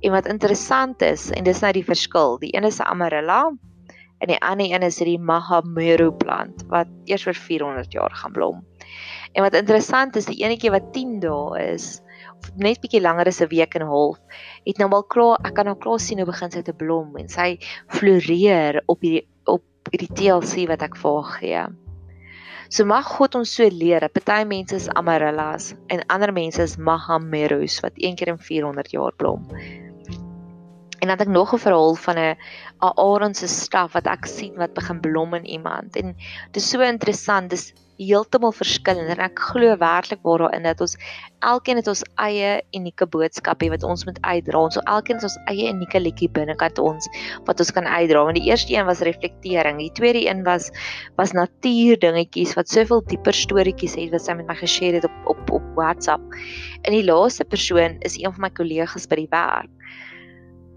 En 0.00 0.12
wat 0.12 0.26
interessant 0.26 1.02
is, 1.02 1.30
en 1.30 1.44
dis 1.44 1.60
nou 1.60 1.72
die 1.72 1.84
verskil, 1.84 2.38
die 2.38 2.54
een 2.56 2.64
is 2.64 2.80
'n 2.80 2.86
amarella 2.86 3.50
en 4.18 4.28
die 4.28 4.40
ander 4.42 4.66
een 4.66 4.82
is 4.82 4.98
hierdie 4.98 5.18
mahameru 5.18 6.10
plant 6.12 6.64
wat 6.68 6.88
eers 7.04 7.22
vir 7.22 7.34
400 7.34 7.92
jaar 7.92 8.14
gaan 8.14 8.32
blom. 8.32 8.64
En 9.32 9.42
wat 9.42 9.54
interessant 9.54 10.16
is, 10.16 10.26
die 10.26 10.42
enetjie 10.42 10.70
wat 10.70 10.92
10 10.92 11.20
dae 11.20 11.72
is, 11.74 12.00
net 12.56 12.80
bietjie 12.82 13.00
langer 13.00 13.28
as 13.28 13.40
'n 13.40 13.48
week 13.48 13.74
en 13.74 13.82
'n 13.82 13.92
half, 13.92 14.18
het 14.66 14.78
nou 14.78 14.90
al 14.92 15.04
klaar, 15.04 15.38
ek 15.44 15.54
kan 15.54 15.66
nou 15.66 15.76
klaar 15.76 16.00
sien 16.00 16.18
hoe 16.18 16.26
begin 16.26 16.50
sy 16.50 16.62
te 16.62 16.72
blom 16.72 17.16
en 17.16 17.28
sy 17.28 17.58
floreer 17.88 18.82
op 18.86 19.00
hierdie 19.00 19.26
op 19.46 19.64
hierdie 19.90 20.14
TLC 20.14 20.68
wat 20.68 20.82
ek 20.82 20.96
vir 20.96 21.12
haar 21.14 21.32
gee. 21.40 21.66
So 22.68 22.84
mag 22.84 23.06
God 23.16 23.34
ons 23.34 23.54
so 23.56 23.64
leer. 23.64 24.04
Party 24.12 24.44
mense 24.44 24.76
is 24.76 24.88
amarellas 24.88 25.74
en 25.88 26.04
ander 26.12 26.32
mense 26.36 26.60
is 26.62 26.76
mahamerus 26.76 27.80
wat 27.80 27.96
een 27.96 28.16
keer 28.16 28.28
in 28.28 28.38
400 28.38 28.90
jaar 28.92 29.14
blom. 29.16 29.46
En 30.98 31.08
dan 31.08 31.16
het 31.16 31.26
ek 31.26 31.32
nog 31.32 31.54
'n 31.54 31.58
verhaal 31.58 31.94
van 31.94 32.18
'n 32.18 32.36
Aaron 32.78 33.34
se 33.34 33.48
staf 33.48 33.92
wat 33.92 34.06
ek 34.06 34.26
sien 34.26 34.54
wat 34.56 34.74
begin 34.74 35.00
blom 35.00 35.34
in 35.34 35.46
iemand. 35.46 35.96
En 35.96 36.16
dit 36.52 36.56
is 36.56 36.70
so 36.70 36.80
interessant. 36.80 37.50
Dis 37.50 37.72
heeltemal 37.98 38.52
verskillend 38.54 39.10
en 39.10 39.20
ek 39.24 39.40
glo 39.50 39.74
werklik 39.80 40.20
waar 40.26 40.44
daarin 40.44 40.66
dat 40.66 40.80
ons 40.84 40.94
elkeen 41.46 41.78
het 41.80 41.88
ons 41.90 42.04
eie 42.22 42.50
unieke 42.76 43.06
boodskapie 43.10 43.70
wat 43.72 43.84
ons 43.86 44.04
moet 44.06 44.18
uitdra. 44.22 44.60
Ons 44.68 44.78
so 44.78 44.84
elkeen 44.86 45.18
het 45.18 45.26
ons 45.26 45.38
eie 45.50 45.70
unieke 45.72 46.00
liedjie 46.00 46.30
binnekant 46.34 46.78
ons 46.82 47.08
wat 47.48 47.62
ons 47.62 47.72
kan 47.74 47.86
uitdra. 47.86 48.22
Want 48.28 48.38
die 48.38 48.46
eerste 48.50 48.74
een 48.74 48.86
was 48.86 49.02
reflektering, 49.06 49.80
die 49.82 49.92
tweede 49.98 50.22
een 50.26 50.44
was 50.46 50.70
was 51.18 51.34
natuur 51.34 51.98
dingetjies 52.02 52.54
wat 52.58 52.70
soveel 52.70 53.02
dieper 53.10 53.34
storieetjies 53.34 53.98
het 53.98 54.14
wat 54.14 54.26
sy 54.26 54.36
met 54.38 54.50
my 54.50 54.58
geshare 54.58 55.00
het 55.02 55.08
op 55.08 55.34
op 55.34 55.56
op 55.58 55.66
WhatsApp. 55.78 56.38
En 56.86 56.94
die 56.94 57.04
laaste 57.06 57.44
persoon 57.44 57.98
is 58.06 58.18
een 58.18 58.30
van 58.30 58.46
my 58.46 58.52
kollegas 58.54 59.10
by 59.10 59.24
die 59.24 59.32
werk. 59.34 59.90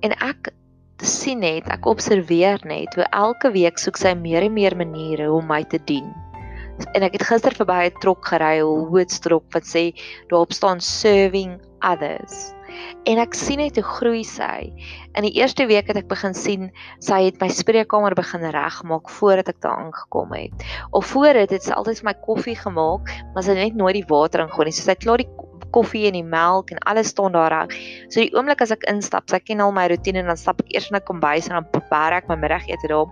En 0.02 0.18
ek 0.18 0.54
sien 1.02 1.42
net, 1.42 1.70
ek 1.74 1.86
observeer 1.90 2.62
net 2.66 2.94
hoe 2.98 3.06
elke 3.10 3.54
week 3.54 3.82
soek 3.82 3.98
sy 3.98 4.14
meer 4.18 4.46
en 4.46 4.54
meer 4.54 4.78
maniere 4.78 5.32
om 5.34 5.48
my 5.50 5.64
te 5.66 5.82
dien 5.90 6.10
en 6.94 7.04
ek 7.04 7.18
het 7.18 7.28
gister 7.30 7.56
verby 7.56 7.90
'n 7.90 8.00
trok 8.02 8.26
gery, 8.26 8.60
'n 8.60 8.88
hoëstrop 8.92 9.54
wat 9.54 9.64
sê 9.64 9.94
daarop 10.30 10.54
staan 10.54 10.80
serving 10.82 11.60
others. 11.82 12.54
En 13.10 13.20
ek 13.20 13.34
sien 13.34 13.60
net 13.60 13.76
hoe 13.76 13.84
groei 13.84 14.24
sy. 14.24 14.72
In 15.18 15.26
die 15.26 15.34
eerste 15.40 15.66
week 15.66 15.90
het 15.92 15.98
ek 15.98 16.10
begin 16.12 16.34
sien 16.38 16.70
sy 17.04 17.26
het 17.28 17.40
my 17.42 17.50
spreekkamer 17.50 18.16
begin 18.16 18.46
regmaak 18.54 19.10
voordat 19.10 19.50
ek 19.50 19.62
daar 19.62 19.78
aangekom 19.78 20.34
het. 20.38 20.66
Of 20.92 21.12
voor 21.14 21.34
dit 21.34 21.50
het 21.58 21.64
sy 21.64 21.74
altyd 21.76 22.02
vir 22.02 22.10
my 22.12 22.16
koffie 22.28 22.56
gemaak, 22.56 23.12
maar 23.34 23.44
sy 23.44 23.56
het 23.56 23.64
net 23.64 23.80
nooit 23.80 24.00
die 24.00 24.08
water 24.08 24.46
ingooi 24.46 24.70
nie. 24.70 24.76
So 24.78 24.86
sy 24.86 24.96
het 24.96 25.04
klaar 25.04 25.24
die 25.24 25.30
koffie 25.72 26.06
en 26.10 26.18
die 26.20 26.26
melk 26.28 26.72
en 26.72 26.82
alles 26.92 27.12
staan 27.14 27.36
daar 27.36 27.52
reg. 27.54 27.76
So 28.10 28.22
die 28.22 28.32
oomblik 28.36 28.62
as 28.64 28.74
ek 28.76 28.86
instap, 28.92 29.30
sy 29.32 29.40
ken 29.44 29.64
al 29.64 29.74
my 29.76 29.88
rotine 29.92 30.22
en 30.22 30.32
dan 30.32 30.40
stap 30.40 30.62
ek 30.64 30.76
eers 30.76 30.92
in 30.92 30.98
'n 31.00 31.08
kombuis 31.08 31.48
en 31.48 31.58
dan 31.60 31.72
prepare 31.72 32.16
ek 32.22 32.28
my 32.30 32.36
middagete 32.36 32.88
daar. 32.88 33.08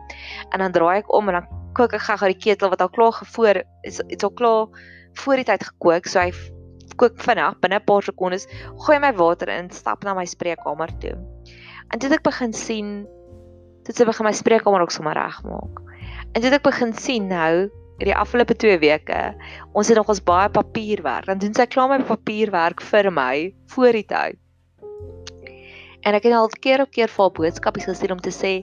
En 0.53 0.59
dan 0.59 0.71
draai 0.71 0.99
ek 0.99 1.13
om 1.13 1.29
en 1.29 1.41
dan 1.41 1.58
kook 1.77 1.93
ek 1.93 2.05
gou-gou 2.07 2.31
die 2.31 2.39
ketel 2.39 2.71
wat 2.73 2.81
al 2.81 2.89
klaar 2.93 3.13
gevoer 3.19 3.63
is, 3.87 4.01
is 4.07 4.23
al 4.23 4.33
klaar 4.33 4.67
voor 5.23 5.41
die 5.41 5.47
tyd 5.47 5.63
gekook, 5.63 6.07
so 6.07 6.19
hy 6.19 6.31
kook 6.99 7.19
vinnig 7.23 7.59
binne 7.63 7.79
'n 7.79 7.85
paar 7.85 8.03
sekondes, 8.03 8.47
gooi 8.85 8.99
my 8.99 9.13
water 9.15 9.49
in, 9.49 9.69
stap 9.71 10.03
na 10.03 10.13
my 10.13 10.25
spreekkamer 10.25 10.91
toe. 10.99 11.15
En 11.93 11.99
dit 11.99 12.11
ek 12.11 12.23
begin 12.23 12.53
sien 12.53 13.07
dit 13.87 13.95
sy 13.95 14.05
begin 14.05 14.25
my 14.25 14.33
spreekkamer 14.35 14.81
ook 14.81 14.91
sommer 14.91 15.17
regmaak. 15.17 15.79
En 16.35 16.41
dit 16.41 16.53
ek 16.53 16.63
begin 16.63 16.93
sien 16.93 17.27
nou 17.27 17.69
hierdie 17.99 18.15
afgelope 18.15 18.55
2 18.55 18.77
weke, 18.79 19.21
ons 19.73 19.87
het 19.87 19.97
nog 19.97 20.09
ons 20.09 20.21
baie 20.23 20.49
papierwerk. 20.49 21.25
Dan 21.25 21.41
doen 21.41 21.55
sy 21.55 21.65
klaar 21.65 21.89
my 21.89 21.99
papierwerk 22.05 22.83
vir 22.91 23.11
my 23.11 23.53
voor 23.73 23.97
die 23.97 24.05
tyd. 24.07 24.37
En 26.07 26.15
ek 26.15 26.23
het 26.23 26.33
al 26.33 26.47
keer 26.63 26.85
op 26.85 26.91
keer 26.95 27.11
vir 27.11 27.25
haar 27.25 27.33
boodskapies 27.35 27.89
gestuur 27.89 28.13
om 28.15 28.21
te 28.23 28.31
sê 28.31 28.53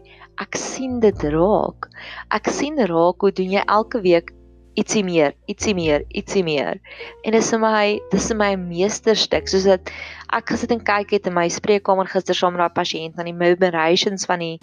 ek 0.43 0.57
sien 0.61 1.01
dit 1.01 1.23
raak. 1.33 1.89
Ek 2.35 2.51
sien 2.53 2.77
raak 2.77 3.21
hoe 3.21 3.33
doen 3.33 3.51
jy 3.57 3.63
elke 3.67 4.03
week 4.05 4.33
ietsie 4.77 5.03
meer, 5.05 5.33
ietsie 5.49 5.73
meer, 5.77 6.05
ietsie 6.13 6.43
meer. 6.45 6.77
En 7.25 7.33
dit 7.33 7.41
is 7.41 7.49
vir 7.55 7.61
my, 7.63 7.85
dis 8.13 8.29
vir 8.31 8.37
my 8.37 8.51
'n 8.55 8.67
meesterstuk 8.69 9.49
soos 9.49 9.65
dat 9.65 9.91
ek 10.37 10.53
gesit 10.53 10.73
en 10.73 10.85
kyk 10.85 11.15
het 11.17 11.27
in 11.27 11.35
my 11.35 11.49
spreekkamer 11.49 12.07
gister 12.13 12.37
saam 12.37 12.53
met 12.53 12.61
daai 12.61 12.77
pasiënt 12.77 13.19
aan 13.19 13.31
die 13.31 13.41
murmurations 13.41 14.27
van 14.29 14.45
die 14.45 14.59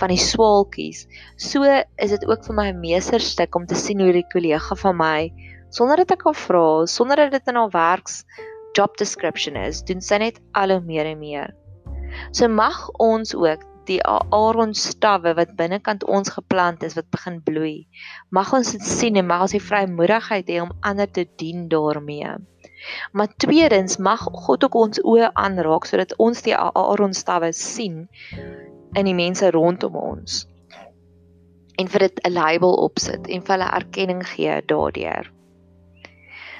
van 0.00 0.10
die 0.10 0.18
swaalkies. 0.18 1.06
So 1.38 1.62
is 1.62 2.10
dit 2.10 2.26
ook 2.26 2.44
vir 2.44 2.54
my 2.54 2.68
'n 2.72 2.80
meesterstuk 2.80 3.54
om 3.54 3.66
te 3.66 3.74
sien 3.74 4.00
hoe 4.00 4.12
die 4.12 4.26
kollega 4.34 4.74
van 4.74 4.96
my 4.96 5.32
sonder 5.70 5.96
dat 5.96 6.10
ek 6.10 6.24
haar 6.24 6.34
vra, 6.34 6.86
sonder 6.86 7.16
dat 7.16 7.30
dit 7.30 7.48
in 7.48 7.56
haar 7.56 7.70
werks 7.70 8.24
job 8.74 8.96
description 8.96 9.56
is, 9.56 9.82
doen 9.82 10.00
sy 10.00 10.18
net 10.18 10.40
al 10.54 10.70
hoe 10.70 10.80
meer 10.80 11.06
en 11.06 11.18
meer. 11.18 11.54
So 12.32 12.48
mag 12.48 12.90
ons 12.98 13.34
ook 13.34 13.71
die 13.88 14.00
Aaron 14.06 14.74
stawwe 14.78 15.34
wat 15.38 15.56
binnekant 15.58 16.04
ons 16.04 16.32
geplant 16.36 16.82
is 16.86 16.94
wat 16.98 17.08
begin 17.14 17.40
bloei. 17.42 17.86
Mag 18.30 18.52
ons 18.54 18.72
dit 18.74 18.84
sien 18.86 19.18
en 19.18 19.26
mag 19.26 19.44
ons 19.46 19.54
die 19.56 19.62
vrymoedigheid 19.62 20.50
hê 20.50 20.60
om 20.62 20.72
ander 20.80 21.10
te 21.10 21.26
dien 21.40 21.66
daarmee. 21.72 22.36
Maar 23.12 23.34
tweedens 23.42 23.98
mag 23.98 24.22
God 24.46 24.64
ook 24.64 24.78
ons 24.78 25.02
oë 25.02 25.32
aanraak 25.38 25.86
sodat 25.88 26.14
ons 26.18 26.42
die 26.46 26.56
Aaron 26.56 27.14
stawwe 27.14 27.52
sien 27.56 28.06
in 28.94 29.08
die 29.08 29.16
mense 29.18 29.50
rondom 29.50 29.98
ons. 29.98 30.46
En 31.80 31.88
vir 31.88 32.08
dit 32.08 32.24
'n 32.24 32.32
label 32.32 32.74
opsit 32.86 33.26
en 33.26 33.42
vir 33.42 33.56
hulle 33.56 33.70
erkenning 33.80 34.26
gee 34.34 34.60
daardeur. 34.66 35.32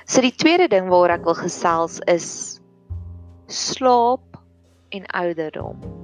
So 0.06 0.20
die 0.20 0.34
tweede 0.34 0.68
ding 0.68 0.88
waaroor 0.88 1.18
ek 1.18 1.24
wil 1.24 1.38
gesels 1.38 2.00
is 2.06 2.60
slaap 3.46 4.40
en 4.90 5.06
ouderdom. 5.06 6.01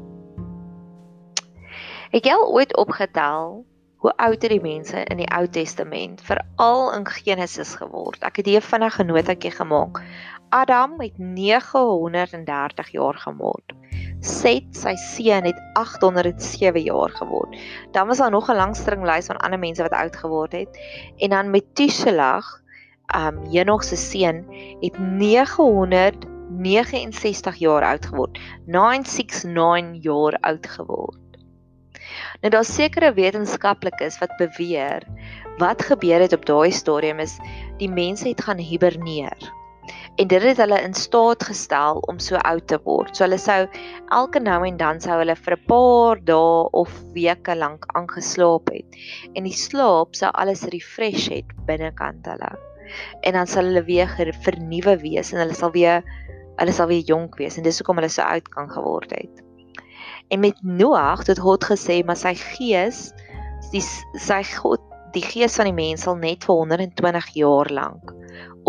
Het 2.09 2.25
jy 2.25 2.33
al 2.33 2.47
ooit 2.57 2.71
opgetel 2.81 3.67
hoe 4.01 4.13
oud 4.17 4.43
het 4.43 4.53
die 4.53 4.63
mense 4.65 5.03
in 5.13 5.19
die 5.21 5.29
Ou 5.29 5.43
Testament, 5.53 6.23
veral 6.25 6.87
in 6.97 7.05
Genesis 7.05 7.75
geword? 7.77 8.23
Ek 8.25 8.41
het 8.41 8.49
hier 8.49 8.65
vinnig 8.65 8.97
'n 9.03 9.11
notaatjie 9.11 9.51
gemaak. 9.53 10.01
Adam 10.49 10.95
het 11.01 11.19
930 11.19 12.89
jaar 12.97 13.19
geword. 13.27 13.75
Set, 14.21 14.65
sy 14.73 14.95
seun, 14.95 15.45
het 15.45 15.61
807 15.75 16.83
jaar 16.83 17.11
geword. 17.11 17.61
Dan 17.93 18.07
was 18.07 18.19
daar 18.19 18.31
nog 18.31 18.49
'n 18.49 18.57
lang 18.57 18.77
stringlys 18.77 19.27
van 19.27 19.37
ander 19.37 19.59
mense 19.59 19.83
wat 19.83 19.93
oud 20.01 20.17
geword 20.17 20.53
het. 20.53 20.81
En 21.17 21.31
dan 21.31 21.51
Metuselag, 21.51 22.63
um 23.17 23.45
Henog 23.53 23.85
se 23.85 23.97
seun, 23.97 24.47
het 24.81 24.99
900 24.99 26.27
69 26.49 27.57
jaar 27.57 27.83
oud 27.83 28.07
geword. 28.07 28.41
969 28.65 30.03
jaar 30.03 30.39
oud 30.41 30.67
geword. 30.67 31.28
Nou 32.43 32.51
daar's 32.55 32.75
sekere 32.75 33.13
wetenskaplikes 33.17 34.19
wat 34.23 34.37
beweer 34.41 35.07
wat 35.59 35.83
gebeur 35.83 36.23
het 36.23 36.33
op 36.37 36.45
daai 36.47 36.71
stadium 36.71 37.19
is 37.19 37.39
die 37.81 37.91
mense 37.91 38.29
het 38.29 38.45
gaan 38.47 38.61
hiberneer. 38.63 39.39
En 40.19 40.29
dit 40.29 40.43
het 40.43 40.59
hulle 40.59 40.81
in 40.83 40.95
staat 40.95 41.43
gestel 41.47 41.99
om 42.11 42.19
so 42.23 42.37
oud 42.37 42.67
te 42.69 42.79
word. 42.85 43.17
So 43.17 43.25
hulle 43.25 43.39
sou 43.39 43.59
elke 44.15 44.43
nou 44.43 44.59
en 44.67 44.77
dan 44.81 45.01
sou 45.01 45.19
hulle 45.21 45.37
vir 45.37 45.57
'n 45.57 45.67
paar 45.67 46.23
dae 46.31 46.69
of 46.83 46.93
weke 47.15 47.55
lank 47.57 47.87
aangeslaap 47.95 48.71
het. 48.75 48.99
En 49.35 49.45
die 49.45 49.55
slaap 49.55 50.15
sou 50.15 50.31
alles 50.31 50.63
refresh 50.75 51.29
het 51.29 51.55
binnekant 51.67 52.27
hulle. 52.27 52.53
En 53.23 53.33
dan 53.33 53.47
sal 53.47 53.65
hulle 53.65 53.85
weer 53.85 54.09
vernuwe 54.43 54.97
wees 55.03 55.33
en 55.33 55.39
hulle 55.39 55.55
sal 55.55 55.73
weer 55.73 56.03
hulle 56.59 56.73
sal 56.73 56.89
weer 56.91 57.05
jonk 57.07 57.37
wees 57.39 57.57
en 57.57 57.63
dis 57.63 57.79
hoekom 57.79 57.97
hulle 57.97 58.09
so 58.09 58.23
oud 58.23 58.49
kan 58.49 58.71
geword 58.71 59.11
het. 59.11 59.48
En 60.29 60.41
met 60.41 60.63
Noag 60.63 61.27
het 61.27 61.39
God 61.39 61.65
gesê 61.65 62.03
maar 62.05 62.19
sy 62.21 62.35
gees 62.35 63.09
die 63.73 63.83
sy 63.83 64.43
God 64.45 64.83
die 65.13 65.25
gees 65.25 65.57
van 65.57 65.71
die 65.71 65.77
mens 65.77 66.05
sal 66.05 66.19
net 66.21 66.45
vir 66.45 66.61
120 66.61 67.31
jaar 67.41 67.71
lank 67.73 68.13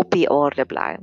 op 0.00 0.10
die 0.14 0.28
aarde 0.30 0.64
bly. 0.64 0.94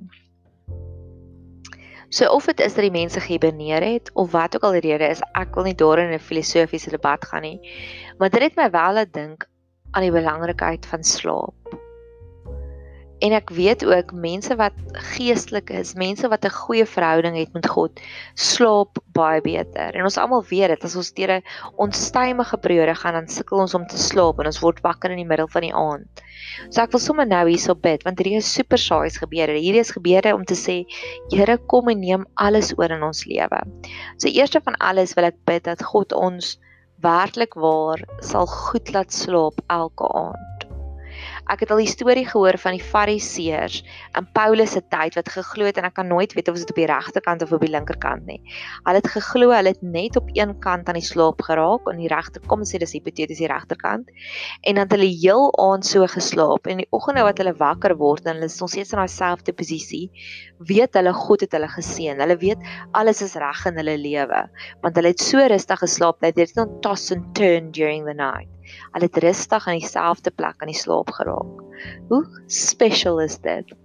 So 2.10 2.30
of 2.32 2.48
dit 2.48 2.60
is 2.64 2.74
dat 2.74 2.88
die 2.88 2.94
mense 2.94 3.20
gehiberneer 3.20 3.84
het 3.84 4.10
of 4.14 4.32
wat 4.32 4.56
ook 4.56 4.64
al 4.64 4.78
die 4.78 4.86
rede 4.88 5.10
is, 5.12 5.22
ek 5.36 5.56
wil 5.56 5.68
nie 5.68 5.76
daarin 5.76 6.14
'n 6.14 6.20
filosofiese 6.20 6.90
debat 6.90 7.26
gaan 7.26 7.42
nie. 7.42 7.60
Maar 8.18 8.30
dit 8.30 8.42
het 8.42 8.56
my 8.56 8.70
wel 8.72 8.94
laat 8.94 9.14
dink 9.14 9.50
aan 9.92 10.02
die 10.02 10.12
belangrikheid 10.12 10.86
van 10.86 11.04
slaap. 11.04 11.77
En 13.20 13.34
ek 13.34 13.50
weet 13.50 13.82
ook 13.86 14.12
mense 14.14 14.54
wat 14.60 14.76
geestelik 15.16 15.72
is, 15.74 15.96
mense 15.98 16.28
wat 16.30 16.46
'n 16.46 16.54
goeie 16.54 16.86
verhouding 16.86 17.38
het 17.38 17.54
met 17.54 17.66
God, 17.68 18.00
slaap 18.36 19.00
baie 19.18 19.42
beter. 19.42 19.96
En 19.96 20.04
ons 20.04 20.18
almal 20.18 20.44
weet 20.50 20.70
dit, 20.70 20.84
as 20.84 20.96
ons 20.96 21.14
deur 21.14 21.32
'n 21.38 21.44
onstuimige 21.78 22.58
periode 22.58 22.96
gaan, 22.96 23.14
dan 23.14 23.28
sukkel 23.28 23.58
ons 23.58 23.74
om 23.74 23.88
te 23.88 23.98
slaap 23.98 24.40
en 24.40 24.46
ons 24.46 24.62
word 24.62 24.82
wakker 24.82 25.12
in 25.12 25.18
die 25.18 25.26
middel 25.26 25.48
van 25.48 25.62
die 25.62 25.74
aand. 25.74 26.22
So 26.70 26.82
ek 26.82 26.92
wil 26.92 27.00
sommer 27.00 27.26
nou 27.26 27.48
hierso 27.48 27.76
bid, 27.76 28.04
want 28.04 28.20
hierdie 28.20 28.38
is 28.38 28.54
super 28.54 28.78
saais 28.78 29.18
gebeure. 29.18 29.58
Hierdie 29.58 29.82
is 29.82 29.92
gebeure 29.92 30.36
om 30.36 30.46
te 30.46 30.56
sê, 30.56 30.86
Here, 31.32 31.58
kom 31.58 31.90
en 31.90 32.00
neem 32.00 32.26
alles 32.36 32.74
oor 32.78 32.92
in 32.92 33.04
ons 33.04 33.26
lewe. 33.26 33.62
So 34.18 34.30
eerste 34.30 34.62
van 34.62 34.76
alles 34.78 35.16
wil 35.16 35.26
ek 35.26 35.46
bid 35.46 35.64
dat 35.64 35.82
God 35.82 36.14
ons 36.14 36.60
werklik 37.02 37.54
waar 37.56 38.02
sal 38.22 38.46
goed 38.46 38.94
laat 38.94 39.14
slaap 39.14 39.58
elke 39.70 40.06
aand. 40.14 40.57
Ek 41.48 41.62
het 41.64 41.72
al 41.72 41.80
die 41.80 41.88
storie 41.88 42.26
gehoor 42.28 42.58
van 42.60 42.76
die 42.76 42.84
Fariseërs 42.84 43.78
in 44.20 44.26
Paulus 44.36 44.74
se 44.76 44.82
tyd 44.92 45.16
wat 45.16 45.30
geglo 45.32 45.68
het 45.70 45.78
en 45.80 45.86
ek 45.88 45.94
kan 45.96 46.10
nooit 46.12 46.34
weet 46.36 46.50
of 46.52 46.58
dit 46.60 46.74
op 46.74 46.80
die 46.82 46.88
regterkant 46.90 47.46
of 47.46 47.54
op 47.56 47.64
die 47.64 47.72
linkerkant 47.72 48.26
nie. 48.28 48.40
Hulle 48.84 49.00
het 49.00 49.08
geglo 49.14 49.54
hulle 49.56 49.72
het 49.72 49.86
net 49.86 50.20
op 50.20 50.28
een 50.36 50.52
kant 50.64 50.90
aan 50.92 51.00
die 51.00 51.06
slaap 51.08 51.40
geraak 51.48 51.88
aan 51.88 52.02
die 52.04 52.12
regter 52.12 52.44
kom 52.52 52.66
sê 52.68 52.82
dis 52.84 52.98
hipoteties 52.98 53.40
die 53.40 53.48
regterkant 53.52 54.12
en 54.12 54.76
dan 54.76 54.84
het 54.84 54.98
hulle 54.98 55.08
heel 55.08 55.48
aand 55.64 55.88
so 55.88 56.04
geslaap 56.12 56.68
en 56.68 56.84
die 56.84 56.90
oggende 56.92 57.24
wat 57.28 57.40
hulle 57.40 57.56
wakker 57.62 57.96
word 58.02 58.28
en 58.28 58.36
hulle 58.36 58.52
is 58.52 58.60
nog 58.60 58.74
steeds 58.76 58.92
in 58.92 59.02
daai 59.04 59.16
selfde 59.16 59.56
posisie 59.56 60.04
weet 60.68 61.00
hulle 61.00 61.16
God 61.16 61.48
het 61.48 61.56
hulle 61.56 61.72
geseën. 61.72 62.20
Hulle 62.20 62.38
weet 62.44 62.68
alles 62.92 63.24
is 63.24 63.38
reg 63.40 63.64
in 63.72 63.80
hulle 63.80 63.96
lewe 64.04 64.44
want 64.84 65.00
hulle 65.00 65.16
het 65.16 65.24
so 65.24 65.48
rustig 65.48 65.80
geslaap 65.86 66.20
dat 66.28 66.36
dit 66.36 66.56
nie 66.60 66.70
toss 66.84 67.12
and 67.16 67.32
turn 67.38 67.72
during 67.72 68.04
the 68.06 68.14
night. 68.18 68.57
Hulle 68.94 69.10
het 69.10 69.24
rustig 69.24 69.68
aan 69.68 69.80
dieselfde 69.80 70.32
plek 70.32 70.62
aan 70.62 70.72
die 70.72 70.78
slaap 70.78 71.12
geraak. 71.12 71.66
Hoe 72.10 72.24
special 72.48 73.22
is 73.22 73.38
dit? 73.44 73.76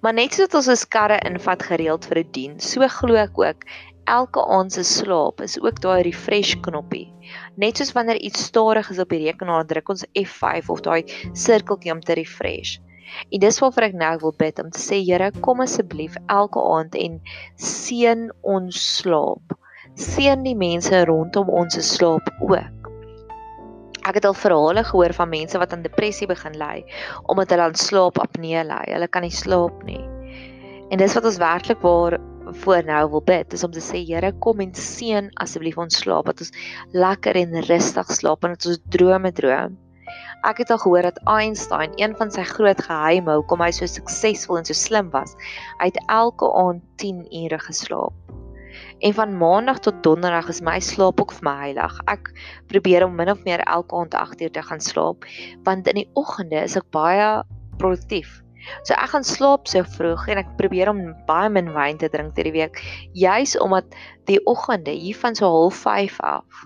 Maar 0.00 0.14
net 0.14 0.34
soos 0.34 0.54
ons 0.54 0.68
ons 0.68 0.86
karre 0.88 1.18
invat 1.28 1.62
gereeld 1.62 2.06
vir 2.08 2.18
'n 2.22 2.30
diens, 2.32 2.70
so 2.72 2.88
glo 2.88 3.14
ek 3.16 3.38
ook 3.38 3.66
elke 4.04 4.42
aand 4.56 4.72
se 4.72 4.84
slaap 4.84 5.40
is 5.40 5.56
ook 5.60 5.80
daai 5.80 6.02
refresh 6.02 6.54
knoppie. 6.60 7.12
Net 7.56 7.76
soos 7.76 7.92
wanneer 7.96 8.20
iets 8.20 8.44
stadig 8.44 8.90
is 8.90 8.98
op 8.98 9.08
die 9.08 9.24
rekenaar, 9.24 9.66
druk 9.66 9.88
ons 9.88 10.06
F5 10.12 10.68
of 10.68 10.82
daai 10.84 11.02
sirkeltjie 11.32 11.92
om 11.92 12.00
te 12.00 12.16
refresh. 12.18 12.78
En 13.30 13.40
dis 13.40 13.58
waarvoor 13.62 13.88
ek 13.88 13.98
nou 14.00 14.14
wil 14.22 14.34
bid 14.38 14.60
om 14.62 14.70
te 14.70 14.80
sê 14.80 15.00
Here, 15.04 15.30
kom 15.40 15.60
asseblief 15.64 16.16
elke 16.26 16.60
aand 16.76 16.96
en 16.98 17.20
seën 17.56 18.30
ons 18.42 18.80
slaap. 18.98 19.58
Seën 19.94 20.42
die 20.42 20.56
mense 20.58 21.04
rondom 21.08 21.52
ons 21.52 21.76
se 21.76 21.84
slaap 21.94 22.32
ook. 22.40 22.83
Ek 24.04 24.18
het 24.18 24.26
al 24.28 24.36
verhale 24.36 24.84
gehoor 24.84 25.14
van 25.16 25.30
mense 25.32 25.58
wat 25.58 25.72
aan 25.72 25.84
depressie 25.84 26.28
begin 26.28 26.58
ly 26.60 26.84
omdat 27.32 27.54
hulle 27.54 27.70
aan 27.70 27.78
slaapapnee 27.78 28.64
ly. 28.68 28.84
Hulle 28.92 29.08
kan 29.08 29.24
nie 29.24 29.32
slaap 29.32 29.82
nie. 29.88 30.02
En 30.92 31.00
dis 31.00 31.14
wat 31.16 31.24
ons 31.24 31.40
werklik 31.40 31.80
waar 31.80 32.18
voor 32.60 32.84
nou 32.84 33.10
wil 33.10 33.22
bid, 33.24 33.52
is 33.56 33.64
om 33.64 33.72
te 33.72 33.80
sê 33.80 34.02
Here, 34.04 34.32
kom 34.44 34.60
en 34.60 34.74
seën 34.76 35.30
asseblief 35.40 35.78
ons 35.80 35.96
slaap, 36.04 36.28
dat 36.28 36.44
ons 36.44 36.52
lekker 36.92 37.38
en 37.40 37.56
rustig 37.68 38.12
slaap 38.12 38.44
en 38.44 38.52
dat 38.54 38.68
ons 38.68 38.82
drome 38.92 39.32
droom. 39.32 39.78
Ek 40.44 40.60
het 40.60 40.70
al 40.70 40.82
gehoor 40.82 41.08
dat 41.08 41.22
Einstein, 41.24 41.96
een 41.96 42.12
van 42.20 42.30
sy 42.30 42.44
groot 42.44 42.80
geheime 42.84 43.38
hoekom 43.40 43.64
hy 43.64 43.70
so 43.72 43.88
suksesvol 43.88 44.60
en 44.60 44.68
so 44.68 44.76
slim 44.76 45.08
was, 45.16 45.32
hy 45.80 45.88
het 45.88 46.02
elke 46.12 46.52
aand 46.60 46.84
10 47.00 47.24
ure 47.46 47.62
geslaap. 47.64 48.43
En 48.98 49.14
van 49.14 49.36
maandag 49.38 49.78
tot 49.78 50.02
donderdag 50.02 50.48
is 50.48 50.60
my 50.60 50.78
slaap 50.80 51.20
ook 51.20 51.32
vir 51.32 51.44
my 51.48 51.54
heilig. 51.58 51.98
Ek 52.10 52.30
probeer 52.70 53.04
om 53.04 53.16
min 53.16 53.30
of 53.30 53.42
meer 53.44 53.64
elke 53.66 53.96
aand 53.96 54.14
8 54.14 54.40
uur 54.40 54.50
te 54.54 54.62
gaan 54.62 54.80
slaap, 54.80 55.26
want 55.66 55.88
in 55.90 56.02
die 56.02 56.08
oggende 56.14 56.62
is 56.62 56.76
ek 56.76 56.86
baie 56.94 57.42
produktief. 57.78 58.40
So 58.88 58.94
ek 58.96 59.12
gaan 59.12 59.26
slaap 59.26 59.68
so 59.68 59.84
vroeg 59.96 60.28
en 60.32 60.40
ek 60.40 60.54
probeer 60.60 60.88
om 60.92 61.02
baie 61.28 61.50
min 61.52 61.72
wyn 61.74 61.98
te 62.00 62.08
drink 62.08 62.36
hierdie 62.38 62.54
week, 62.54 62.80
juis 63.12 63.56
omdat 63.60 63.96
die 64.30 64.40
oggende 64.48 64.94
hier 64.94 65.18
van 65.20 65.36
so 65.36 65.50
05:30 65.70 66.20
af 66.20 66.64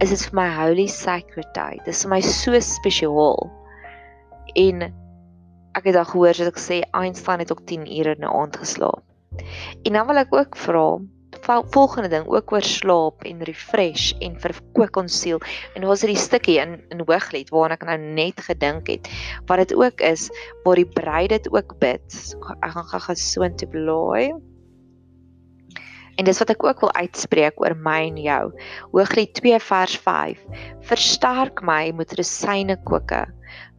is 0.00 0.08
dit 0.08 0.22
vir 0.30 0.36
my 0.38 0.48
holy 0.48 0.86
sacred 0.88 1.48
tyd. 1.52 1.82
Dit 1.84 1.92
is 1.92 2.04
vir 2.06 2.10
my 2.14 2.20
so 2.24 2.60
spesiaal. 2.64 3.50
En 4.56 4.86
ek 5.76 5.88
het 5.88 5.96
al 5.96 6.08
gehoor 6.08 6.36
soos 6.36 6.48
ek 6.52 6.60
sê 6.60 6.80
Einstein 6.96 7.42
het 7.42 7.52
ook 7.52 7.66
10 7.68 7.84
ure 7.98 8.14
in 8.16 8.24
'n 8.24 8.32
aand 8.32 8.56
geslaap. 8.56 9.02
En 9.84 9.92
dan 9.92 10.06
wil 10.06 10.16
ek 10.16 10.32
ook 10.32 10.56
vra 10.56 11.00
volgende 11.44 12.08
ding 12.08 12.26
ook 12.30 12.52
oor 12.52 12.62
slaap 12.62 13.24
en 13.26 13.42
refresh 13.44 14.12
en 14.22 14.38
verkoop 14.40 14.96
ons 14.96 15.20
siel. 15.24 15.42
En 15.74 15.82
daar's 15.82 16.04
hierdie 16.04 16.20
stukkie 16.20 16.58
in 16.62 16.78
in 16.94 17.02
Hooglied 17.02 17.50
waarna 17.50 17.78
ek 17.78 17.86
nou 17.88 17.98
net 17.98 18.40
gedink 18.46 18.88
het 18.90 19.10
wat 19.50 19.64
dit 19.64 19.74
ook 19.74 20.00
is 20.06 20.28
waar 20.64 20.78
die 20.78 20.88
bruid 20.88 21.34
dit 21.34 21.50
ook 21.52 21.76
bid. 21.82 22.18
Ek 22.62 22.72
gaan 22.76 22.88
gou-gou 22.94 23.18
so 23.18 23.46
intoe 23.46 23.68
blaai. 23.72 24.32
En 26.20 26.28
dis 26.28 26.38
wat 26.42 26.52
ek 26.52 26.64
ook 26.64 26.82
wil 26.84 26.92
uitspreek 26.92 27.60
oor 27.62 27.74
my 27.74 28.00
en 28.10 28.18
jou. 28.20 28.42
Hooglied 28.92 29.32
2 29.40 29.60
vers 29.64 29.96
5. 30.04 30.42
Versterk 30.90 31.62
my 31.64 31.90
met 31.96 32.12
rosyne 32.18 32.76
koke. 32.84 33.24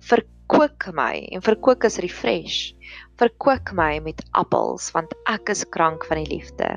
Verkook 0.09 0.89
my 0.97 1.27
en 1.31 1.45
verkook 1.45 1.85
is 1.87 2.01
refresh. 2.03 2.73
Verkook 3.21 3.71
my 3.77 3.99
met 4.03 4.25
appels 4.33 4.89
want 4.97 5.13
ek 5.29 5.53
is 5.53 5.63
krank 5.69 6.09
van 6.09 6.23
die 6.23 6.31
liefde. 6.33 6.73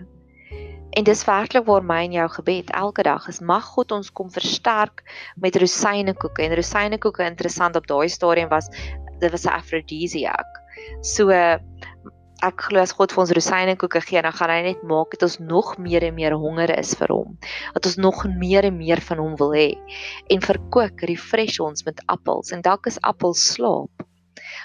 En 0.97 1.05
dis 1.05 1.25
werklik 1.29 1.67
waar 1.69 1.85
my 1.85 1.99
en 2.07 2.15
jou 2.17 2.29
gebed 2.39 2.71
elke 2.73 3.03
dag 3.05 3.27
is 3.29 3.43
mag 3.45 3.67
God 3.75 3.93
ons 3.93 4.13
kom 4.17 4.31
versterk 4.33 5.03
met 5.37 5.57
rosyne 5.61 6.15
koeke 6.17 6.43
en 6.47 6.55
rosyne 6.57 6.99
koeke 6.99 7.27
interessant 7.27 7.77
op 7.77 7.89
daai 7.91 8.09
stadium 8.09 8.49
was 8.49 8.71
dit 9.21 9.31
was 9.31 9.45
'n 9.45 9.53
aphrodisiac. 9.59 10.49
So 11.03 11.29
ek 12.45 12.67
glo 12.69 12.81
as 12.81 12.93
God 12.93 13.13
vir 13.13 13.23
ons 13.23 13.33
rosynenkoeke 13.33 14.01
gee, 14.05 14.23
dan 14.23 14.33
gaan 14.33 14.51
hy 14.51 14.61
net 14.63 14.83
maak 14.85 15.15
dat 15.17 15.23
ons 15.23 15.39
nog 15.39 15.79
meer 15.79 16.05
en 16.05 16.15
meer 16.15 16.37
honger 16.37 16.79
is 16.79 16.95
vir 16.95 17.09
hom. 17.09 17.39
Dat 17.75 17.87
ons 17.87 17.97
nog 17.97 18.25
meer 18.29 18.65
en 18.65 18.77
meer 18.77 19.01
van 19.01 19.19
hom 19.19 19.37
wil 19.41 19.55
hê. 19.57 19.71
En 20.29 20.41
verkoop, 20.41 21.01
refresh 21.09 21.59
ons 21.61 21.85
met 21.85 22.03
appels 22.13 22.53
en 22.53 22.61
dalk 22.61 22.87
is 22.87 23.01
appels 23.01 23.41
slaap. 23.55 24.07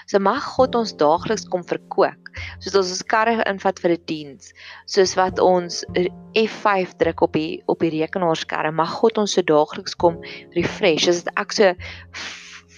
So 0.06 0.18
mag 0.18 0.42
God 0.56 0.76
ons 0.78 0.94
daagliks 0.98 1.46
kom 1.52 1.64
verkoop, 1.64 2.30
soos 2.60 2.76
ons 2.80 2.92
ons 2.96 3.02
karre 3.12 3.38
invat 3.48 3.80
vir 3.82 3.92
'n 3.92 3.96
die 3.96 4.06
diens, 4.14 4.52
soos 4.86 5.16
wat 5.16 5.40
ons 5.40 5.84
F5 6.36 6.94
druk 6.98 7.22
op 7.22 7.32
die 7.32 7.62
op 7.68 7.80
die 7.80 7.92
rekenaarskerm, 8.00 8.74
mag 8.74 8.92
God 9.00 9.18
ons 9.18 9.32
so 9.32 9.42
daagliks 9.42 9.94
kom 9.94 10.20
refresh. 10.56 11.08
As 11.08 11.24
ek 11.36 11.52
so 11.52 11.74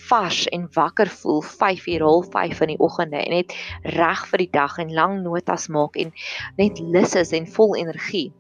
vars 0.08 0.46
en 0.52 0.68
wakker 0.74 1.08
voel 1.08 1.42
5 1.42 1.86
uur 1.94 2.02
hol 2.04 2.22
5 2.22 2.60
in 2.66 2.74
die 2.74 2.80
oggende 2.80 3.20
en 3.22 3.32
net 3.32 3.54
reg 3.96 4.26
vir 4.30 4.44
die 4.44 4.52
dag 4.52 4.78
en 4.78 4.92
lang 4.92 5.22
notas 5.24 5.68
maak 5.68 5.96
en 5.96 6.12
net 6.60 6.80
lus 6.80 7.14
is 7.14 7.32
en 7.32 7.46
vol 7.56 7.76
energie. 7.80 8.32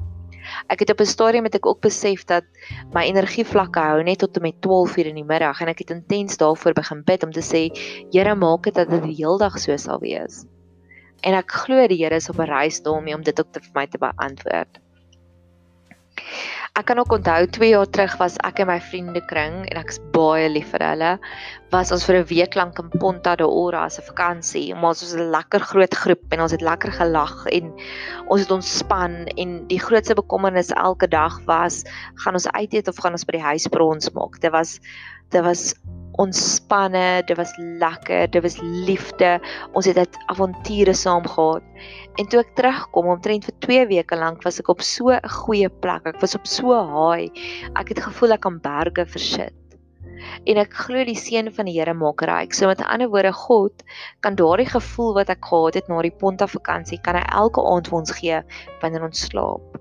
Ek 0.68 0.84
het 0.84 0.90
op 0.90 1.00
'n 1.00 1.06
stadium 1.06 1.42
met 1.42 1.54
ek 1.54 1.66
ook 1.66 1.80
besef 1.80 2.24
dat 2.24 2.44
my 2.92 3.04
energievlakke 3.04 3.80
hou 3.80 4.02
net 4.02 4.18
tot 4.18 4.40
met 4.40 4.60
12 4.60 4.96
uur 4.96 5.06
in 5.06 5.14
die 5.14 5.24
middag 5.24 5.60
en 5.60 5.68
ek 5.68 5.78
het 5.78 5.90
intens 5.90 6.36
daarvoor 6.36 6.72
begin 6.72 7.02
bid 7.04 7.22
om 7.24 7.32
te 7.32 7.42
sê 7.42 7.62
Here 8.12 8.34
maak 8.34 8.62
dit 8.62 8.74
dat 8.74 8.90
dit 8.90 9.02
die 9.02 9.16
hele 9.24 9.38
dag 9.38 9.58
so 9.58 9.76
sal 9.76 10.00
wees. 10.00 10.44
En 11.22 11.34
ek 11.34 11.50
glo 11.50 11.86
die 11.88 12.02
Here 12.02 12.14
is 12.14 12.28
op 12.28 12.38
'n 12.38 12.50
reis 12.50 12.82
daarmee 12.82 13.14
om 13.14 13.22
dit 13.22 13.40
ook 13.40 13.52
te 13.52 13.60
vir 13.60 13.74
my 13.74 13.86
te 13.86 13.98
beantwoord. 13.98 14.83
Ek 16.74 16.88
kan 16.90 16.98
ook 16.98 17.12
onthou 17.14 17.46
2 17.46 17.68
jaar 17.70 17.86
terug 17.86 18.16
was 18.18 18.34
ek 18.42 18.58
in 18.64 18.66
my 18.66 18.80
vriendekring 18.82 19.60
en 19.70 19.78
ek's 19.78 20.00
baie 20.14 20.48
lief 20.50 20.72
vir 20.74 20.82
hulle. 20.82 21.10
Was 21.70 21.92
ons 21.94 22.06
vir 22.08 22.16
'n 22.18 22.26
week 22.30 22.56
lank 22.58 22.78
in 22.82 22.90
Ponta 22.90 23.36
de 23.36 23.46
Ora 23.46 23.84
as 23.84 23.98
'n 23.98 24.08
vakansie. 24.08 24.74
Ons 24.74 25.02
was 25.04 25.14
'n 25.14 25.30
lekker 25.30 25.60
groot 25.60 25.94
groep 25.94 26.24
en 26.32 26.40
ons 26.40 26.50
het 26.50 26.60
lekker 26.60 26.92
gelag 26.92 27.46
en 27.46 27.72
ons 28.26 28.40
het 28.40 28.50
ontspan 28.50 29.26
en 29.36 29.66
die 29.68 29.78
grootste 29.78 30.14
bekommernis 30.14 30.74
elke 30.74 31.06
dag 31.06 31.38
was 31.46 31.84
gaan 32.14 32.34
ons 32.34 32.48
uit 32.48 32.74
eet 32.74 32.88
of 32.88 32.98
gaan 32.98 33.12
ons 33.12 33.24
by 33.24 33.38
die 33.38 33.48
huis 33.50 33.68
brons 33.68 34.10
maak. 34.10 34.40
Dit 34.40 34.50
was 34.50 34.80
dit 35.30 35.42
was 35.44 35.74
ontspanne, 36.22 37.22
dit 37.26 37.36
was 37.36 37.52
lekker, 37.56 38.30
dit 38.30 38.42
was 38.42 38.58
liefde. 38.60 39.38
Ons 39.72 39.88
het 39.90 39.98
dit 39.98 40.18
avonture 40.30 40.94
saam 40.94 41.26
gehad. 41.26 41.62
En 42.20 42.28
toe 42.30 42.42
ek 42.44 42.54
terugkom 42.58 43.10
omtrent 43.16 43.48
vir 43.48 43.56
2 43.66 43.86
weke 43.90 44.18
lank 44.18 44.44
was 44.46 44.60
ek 44.62 44.70
op 44.70 44.82
so 44.82 45.10
'n 45.10 45.34
goeie 45.42 45.68
plek. 45.68 46.06
Ek 46.06 46.20
was 46.20 46.34
op 46.34 46.46
so 46.46 46.74
haai. 46.74 47.30
Ek 47.74 47.88
het 47.88 47.98
gevoel 47.98 48.32
ek 48.32 48.40
kan 48.40 48.60
berge 48.60 49.06
versit. 49.06 49.54
En 50.46 50.56
ek 50.56 50.72
glo 50.72 51.04
die 51.04 51.18
seën 51.18 51.50
van 51.52 51.66
die 51.66 51.74
Here 51.78 51.94
maak 51.94 52.22
ryk. 52.22 52.54
So 52.54 52.66
met 52.66 52.82
ander 52.82 53.08
woorde, 53.08 53.32
God 53.32 53.82
kan 54.20 54.36
daardie 54.36 54.66
gevoel 54.66 55.14
wat 55.14 55.28
ek 55.28 55.44
gehad 55.44 55.74
het 55.74 55.88
na 55.88 56.02
die 56.02 56.14
Ponta 56.14 56.46
vakansie, 56.46 57.00
kan 57.02 57.16
hy 57.16 57.24
elke 57.32 57.60
aand 57.60 57.88
vir 57.88 57.98
ons 57.98 58.12
gee 58.20 58.42
wanneer 58.80 59.02
ons 59.02 59.26
slaap. 59.28 59.80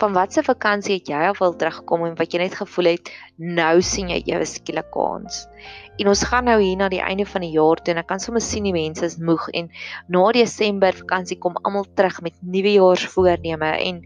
Van 0.00 0.14
watter 0.16 0.44
vakansie 0.46 0.94
het 0.96 1.10
jy 1.12 1.18
al 1.28 1.34
wil 1.36 1.52
terugkom 1.60 2.06
en 2.06 2.14
wat 2.16 2.32
jy 2.32 2.40
net 2.40 2.54
gevoel 2.56 2.94
het 2.94 3.10
nou 3.36 3.82
sien 3.84 4.08
jy 4.08 4.22
jou 4.30 4.40
skielik 4.48 4.88
kans. 4.94 5.42
En 6.00 6.08
ons 6.08 6.22
gaan 6.24 6.46
nou 6.48 6.56
hier 6.62 6.78
na 6.80 6.88
die 6.88 7.02
einde 7.04 7.26
van 7.28 7.44
die 7.44 7.52
jaar 7.52 7.82
toe 7.84 7.92
en 7.92 8.00
ek 8.00 8.08
kan 8.08 8.22
sommer 8.24 8.40
sien 8.40 8.64
die 8.64 8.72
mense 8.72 9.04
is 9.04 9.18
moeg 9.20 9.50
en 9.52 9.68
na 10.08 10.22
Desember 10.32 10.96
vakansie 11.02 11.36
kom 11.42 11.58
almal 11.60 11.84
terug 11.98 12.22
met 12.24 12.38
nuwejaarsvoorneme 12.40 13.74
en 13.90 14.00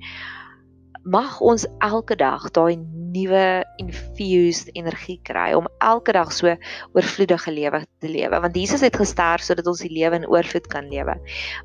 mag 1.05 1.40
ons 1.45 1.67
elke 1.85 2.17
dag 2.17 2.47
daai 2.57 2.79
nuwe 3.14 3.62
infused 3.79 4.71
energie 4.75 5.19
kry 5.23 5.53
om 5.55 5.69
elke 5.85 6.14
dag 6.17 6.33
so 6.33 6.51
oorvloedige 6.97 7.53
lewe 7.53 7.83
te 8.03 8.09
lewe 8.09 8.40
want 8.43 8.57
Jesus 8.57 8.83
het 8.83 8.97
gesterf 8.97 9.45
sodat 9.45 9.69
ons 9.71 9.85
die 9.85 9.93
lewe 9.93 10.23
in 10.23 10.27
oorvloed 10.27 10.67
kan 10.73 10.88
lewe. 10.90 11.14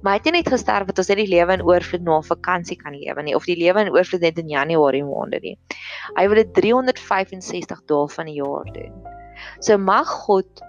Maar 0.03 0.13
hy 0.13 0.19
het 0.19 0.29
nie 0.29 0.35
net 0.39 0.51
gesterf 0.51 0.91
dat 0.91 0.99
ons 1.01 1.11
net 1.11 1.21
die 1.23 1.31
lewe 1.31 1.55
in 1.55 1.65
oorvloed 1.65 2.03
na 2.03 2.19
'n 2.19 2.29
vakansie 2.29 2.77
kan 2.77 2.93
lewe 2.93 3.23
nie 3.23 3.35
of 3.35 3.47
die 3.47 3.57
lewe 3.57 3.87
in 3.87 3.93
oorvloed 3.95 4.21
net 4.21 4.39
in 4.39 4.49
Januarie 4.49 5.03
maande 5.03 5.39
nie. 5.41 5.57
Hy 6.17 6.27
wil 6.27 6.43
dit 6.43 6.53
365 6.53 7.85
dae 7.87 8.07
van 8.07 8.25
die 8.25 8.39
jaar 8.43 8.67
doen. 8.73 8.93
So 9.61 9.77
mag 9.77 10.07
God 10.27 10.67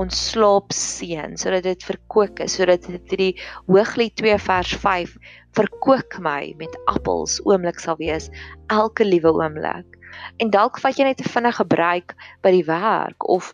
ons 0.00 0.16
slaap 0.30 0.72
seën 0.72 1.36
sodat 1.36 1.64
dit 1.64 1.82
verkoop 1.84 2.40
is 2.40 2.56
sodat 2.56 2.86
dit 2.86 3.10
hierdie 3.10 3.34
Hooglied 3.66 4.14
2 4.16 4.38
vers 4.38 4.76
5 4.80 5.16
verkoop 5.56 6.18
my 6.18 6.54
met 6.58 6.76
appels 6.86 7.40
oomblik 7.44 7.80
sal 7.80 7.96
wees 7.96 8.30
elke 8.68 9.04
liewe 9.04 9.32
oomblik. 9.32 9.98
En 10.38 10.50
dalk 10.50 10.78
vat 10.80 10.96
jy 10.96 11.04
net 11.04 11.20
'n 11.20 11.32
vinnige 11.34 11.62
gebruik 11.64 12.14
by 12.42 12.50
die 12.50 12.66
werk 12.66 13.28
of 13.28 13.52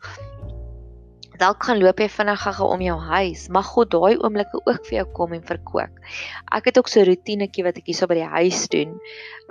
Dalk 1.38 1.62
gaan 1.68 1.78
loop 1.78 2.00
jy 2.02 2.08
vinnig 2.10 2.40
gaga 2.42 2.66
om 2.66 2.80
jou 2.82 2.96
huis, 2.98 3.44
mag 3.54 3.66
God 3.70 3.92
daai 3.94 4.16
oomblikke 4.18 4.58
ook 4.58 4.80
vir 4.88 4.96
jou 4.96 5.04
kom 5.14 5.36
en 5.36 5.44
verkoop. 5.46 6.00
Ek 6.56 6.66
het 6.66 6.80
ook 6.80 6.90
so 6.90 6.98
'n 7.00 7.06
roetinetjie 7.06 7.62
wat 7.62 7.78
ek 7.78 7.86
hierso 7.86 8.08
by 8.10 8.16
die 8.18 8.32
huis 8.32 8.66
doen. 8.74 8.98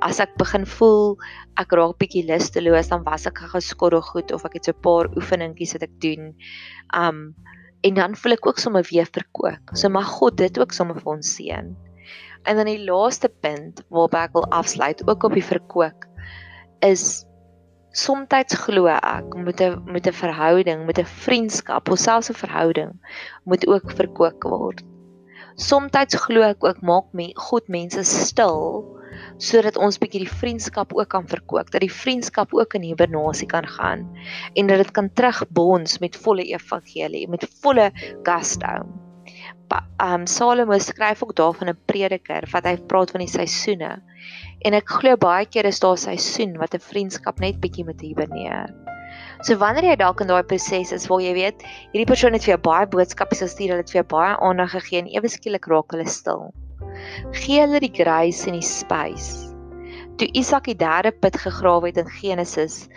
As 0.04 0.20
ek 0.20 0.36
begin 0.38 0.66
voel 0.66 1.16
ek 1.56 1.72
raak 1.72 1.96
bietjie 1.98 2.26
lusteloos, 2.28 2.90
dan 2.90 3.06
was 3.06 3.26
ek 3.26 3.40
gaga 3.40 3.60
skottelgoed 3.60 4.34
of 4.36 4.44
ek 4.44 4.60
het 4.60 4.66
so 4.66 4.72
'n 4.72 4.82
paar 4.84 5.08
oefeningkies 5.16 5.74
wat 5.74 5.84
ek 5.84 5.96
doen. 6.02 6.36
Um 6.94 7.36
en 7.84 7.94
dan 7.94 8.16
voel 8.16 8.34
ek 8.34 8.48
ook 8.48 8.60
sommer 8.60 8.84
weer 8.92 9.06
verkoop. 9.06 9.64
So 9.74 9.88
mag 9.90 10.08
God 10.20 10.38
dit 10.38 10.60
ook 10.60 10.74
sommer 10.74 11.00
vir 11.00 11.14
ons 11.14 11.36
seën. 11.36 11.87
En 12.48 12.56
dan 12.56 12.70
die 12.70 12.84
laaste 12.84 13.30
punt 13.44 13.84
waarby 13.92 14.24
ek 14.28 14.36
wil 14.38 14.46
afsluit 14.56 15.02
ook 15.04 15.26
op 15.28 15.34
die 15.36 15.46
verkoop 15.46 16.06
is 16.86 17.26
Somstyds 17.98 18.54
glo 18.62 18.86
ek 18.94 19.34
met 19.42 19.62
'n 19.62 19.82
met 19.90 20.06
'n 20.08 20.14
verhouding, 20.14 20.86
met 20.86 21.00
'n 21.00 21.10
vriendskap, 21.26 21.90
of 21.90 22.00
selfs 22.00 22.30
'n 22.30 22.38
verhouding 22.44 22.92
moet 23.44 23.68
ook 23.68 23.92
verkoop 23.92 24.44
word. 24.44 24.84
Somstyds 25.56 26.16
glo 26.26 26.42
ek 26.42 26.64
ook 26.64 26.82
maak 26.82 27.08
me 27.12 27.32
God 27.34 27.68
mense 27.68 28.04
stil 28.04 28.86
sodat 29.38 29.78
ons 29.78 29.98
bietjie 29.98 30.24
die 30.26 30.38
vriendskap 30.42 30.94
ook 30.94 31.10
kan 31.10 31.28
verkoop, 31.28 31.72
dat 31.72 31.82
die 31.82 31.92
vriendskap 31.92 32.54
ook 32.54 32.74
in 32.74 32.86
hibernasie 32.86 33.48
kan 33.48 33.68
gaan 33.68 34.06
en 34.54 34.68
dat 34.68 34.78
dit 34.78 34.92
kan 34.92 35.10
terugbonds 35.14 36.00
met 36.00 36.16
volle 36.16 36.44
evangelie, 36.44 37.28
met 37.30 37.50
volle 37.62 37.92
gusto. 38.24 39.07
Ehm 39.68 40.22
um, 40.22 40.26
Salomo 40.28 40.78
skryf 40.80 41.24
ook 41.24 41.36
daarvan 41.36 41.70
'n 41.70 41.80
prediker 41.86 42.48
wat 42.52 42.64
hy 42.64 42.78
praat 42.78 43.12
van 43.12 43.20
die 43.20 43.34
seisoene. 43.38 44.02
En 44.66 44.74
ek 44.74 44.90
glo 44.90 45.18
baie 45.18 45.46
keer 45.46 45.66
is 45.66 45.80
daar 45.80 45.98
'n 45.98 46.06
seisoen 46.08 46.58
wat 46.58 46.74
'n 46.74 46.80
vriendskap 46.80 47.40
net 47.40 47.60
bietjie 47.60 47.86
met 47.86 48.02
hiberneer. 48.02 48.74
So 49.42 49.58
wanneer 49.58 49.84
jy 49.84 49.96
dalk 49.96 50.22
in 50.22 50.28
daai 50.28 50.44
proses 50.44 50.92
is 50.92 51.08
waar 51.08 51.22
jy 51.22 51.34
weet 51.34 51.66
hierdie 51.92 52.10
persoon 52.10 52.34
het 52.34 52.46
vir 52.46 52.56
jou 52.56 52.62
baie 52.70 52.88
boodskappe 52.88 53.36
gestuur, 53.36 53.70
hulle 53.70 53.84
het 53.84 53.92
vir 53.92 54.02
jou 54.02 54.08
baie 54.16 54.38
aandag 54.38 54.72
gegee 54.72 55.00
en 55.00 55.12
ewe 55.14 55.30
skielik 55.30 55.68
raak 55.68 55.92
hulle 55.92 56.08
stil. 56.08 56.54
Gee 57.32 57.60
hulle 57.62 57.80
die 57.80 57.94
grace 57.94 58.48
en 58.48 58.58
die 58.58 58.66
space. 58.66 59.54
Toe 60.18 60.30
Isak 60.34 60.66
die 60.66 60.78
derde 60.78 61.12
put 61.12 61.38
gegrawe 61.38 61.86
het 61.88 61.98
in 61.98 62.10
Genesis, 62.10 62.88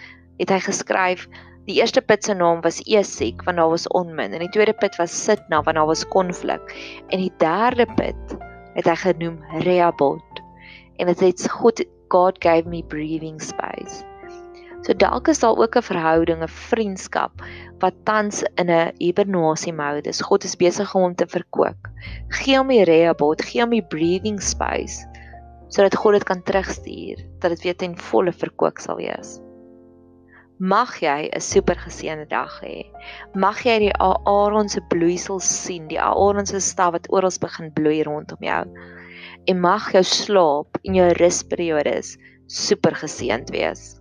het 0.40 0.50
hy 0.50 0.60
geskryf 0.64 1.26
Die 1.70 1.78
eerste 1.78 2.02
put 2.02 2.24
se 2.26 2.34
naam 2.34 2.64
was 2.64 2.80
Esek 2.90 3.44
want 3.46 3.60
daar 3.60 3.70
was 3.70 3.86
onmin 3.94 4.32
en 4.34 4.42
die 4.42 4.50
tweede 4.50 4.72
put 4.74 4.96
was 4.98 5.12
Sitna 5.14 5.60
want 5.62 5.76
daar 5.78 5.86
was 5.86 6.00
konflik 6.10 6.72
en 7.14 7.20
die 7.22 7.30
derde 7.38 7.84
put 7.94 8.32
het 8.74 8.88
hy 8.90 8.94
genoem 8.98 9.36
Rehoboth 9.62 10.40
en 10.98 11.06
dit 11.12 11.20
sê 11.22 11.52
God 11.60 11.82
God 12.10 12.40
gave 12.42 12.66
me 12.66 12.80
breathing 12.82 13.38
space. 13.38 14.02
So 14.82 14.96
dalk 14.98 15.28
is 15.30 15.38
daar 15.44 15.54
ook 15.54 15.76
'n 15.78 15.86
verhouding, 15.90 16.42
'n 16.42 16.50
vriendskap 16.70 17.44
wat 17.78 17.94
tans 18.04 18.42
in 18.58 18.66
'n 18.66 18.90
hibernasie 18.98 19.72
mode 19.72 20.08
is. 20.08 20.20
God 20.20 20.44
is 20.44 20.56
besig 20.56 20.94
om 20.94 21.14
te 21.14 21.26
verkoop. 21.26 21.86
Gee 22.28 22.56
hom 22.56 22.68
die 22.68 22.82
Rehoboth, 22.84 23.44
gee 23.46 23.62
hom 23.62 23.70
die 23.70 23.86
breathing 23.94 24.40
space 24.42 25.06
sodat 25.68 25.94
God 25.94 26.18
dit 26.18 26.24
kan 26.24 26.42
terugstuur 26.42 27.22
dat 27.38 27.50
dit 27.50 27.62
weer 27.62 27.76
ten 27.76 27.94
volle 27.98 28.32
verkoop 28.32 28.78
sal 28.78 28.96
wees. 28.96 29.38
Mag 30.60 30.90
jy 31.00 31.30
'n 31.32 31.40
super 31.40 31.78
geseënde 31.80 32.26
dag 32.28 32.52
hê. 32.60 32.84
Mag 33.32 33.62
jy 33.64 33.78
die 33.80 33.94
Aaron 33.96 34.68
se 34.68 34.82
bloeisels 34.92 35.48
sien, 35.48 35.86
die 35.88 36.00
Aaron 36.00 36.44
se 36.44 36.60
staf 36.60 36.92
wat 36.92 37.08
oral 37.08 37.32
begin 37.40 37.72
bloei 37.72 38.02
rondom 38.04 38.44
jou. 38.44 38.66
En 39.48 39.60
mag 39.60 39.88
jou 39.92 40.02
slaap 40.04 40.76
en 40.84 40.94
jou 40.94 41.08
rusperiodes 41.16 42.18
super 42.46 42.92
geseënd 42.92 43.48
wees. 43.56 43.99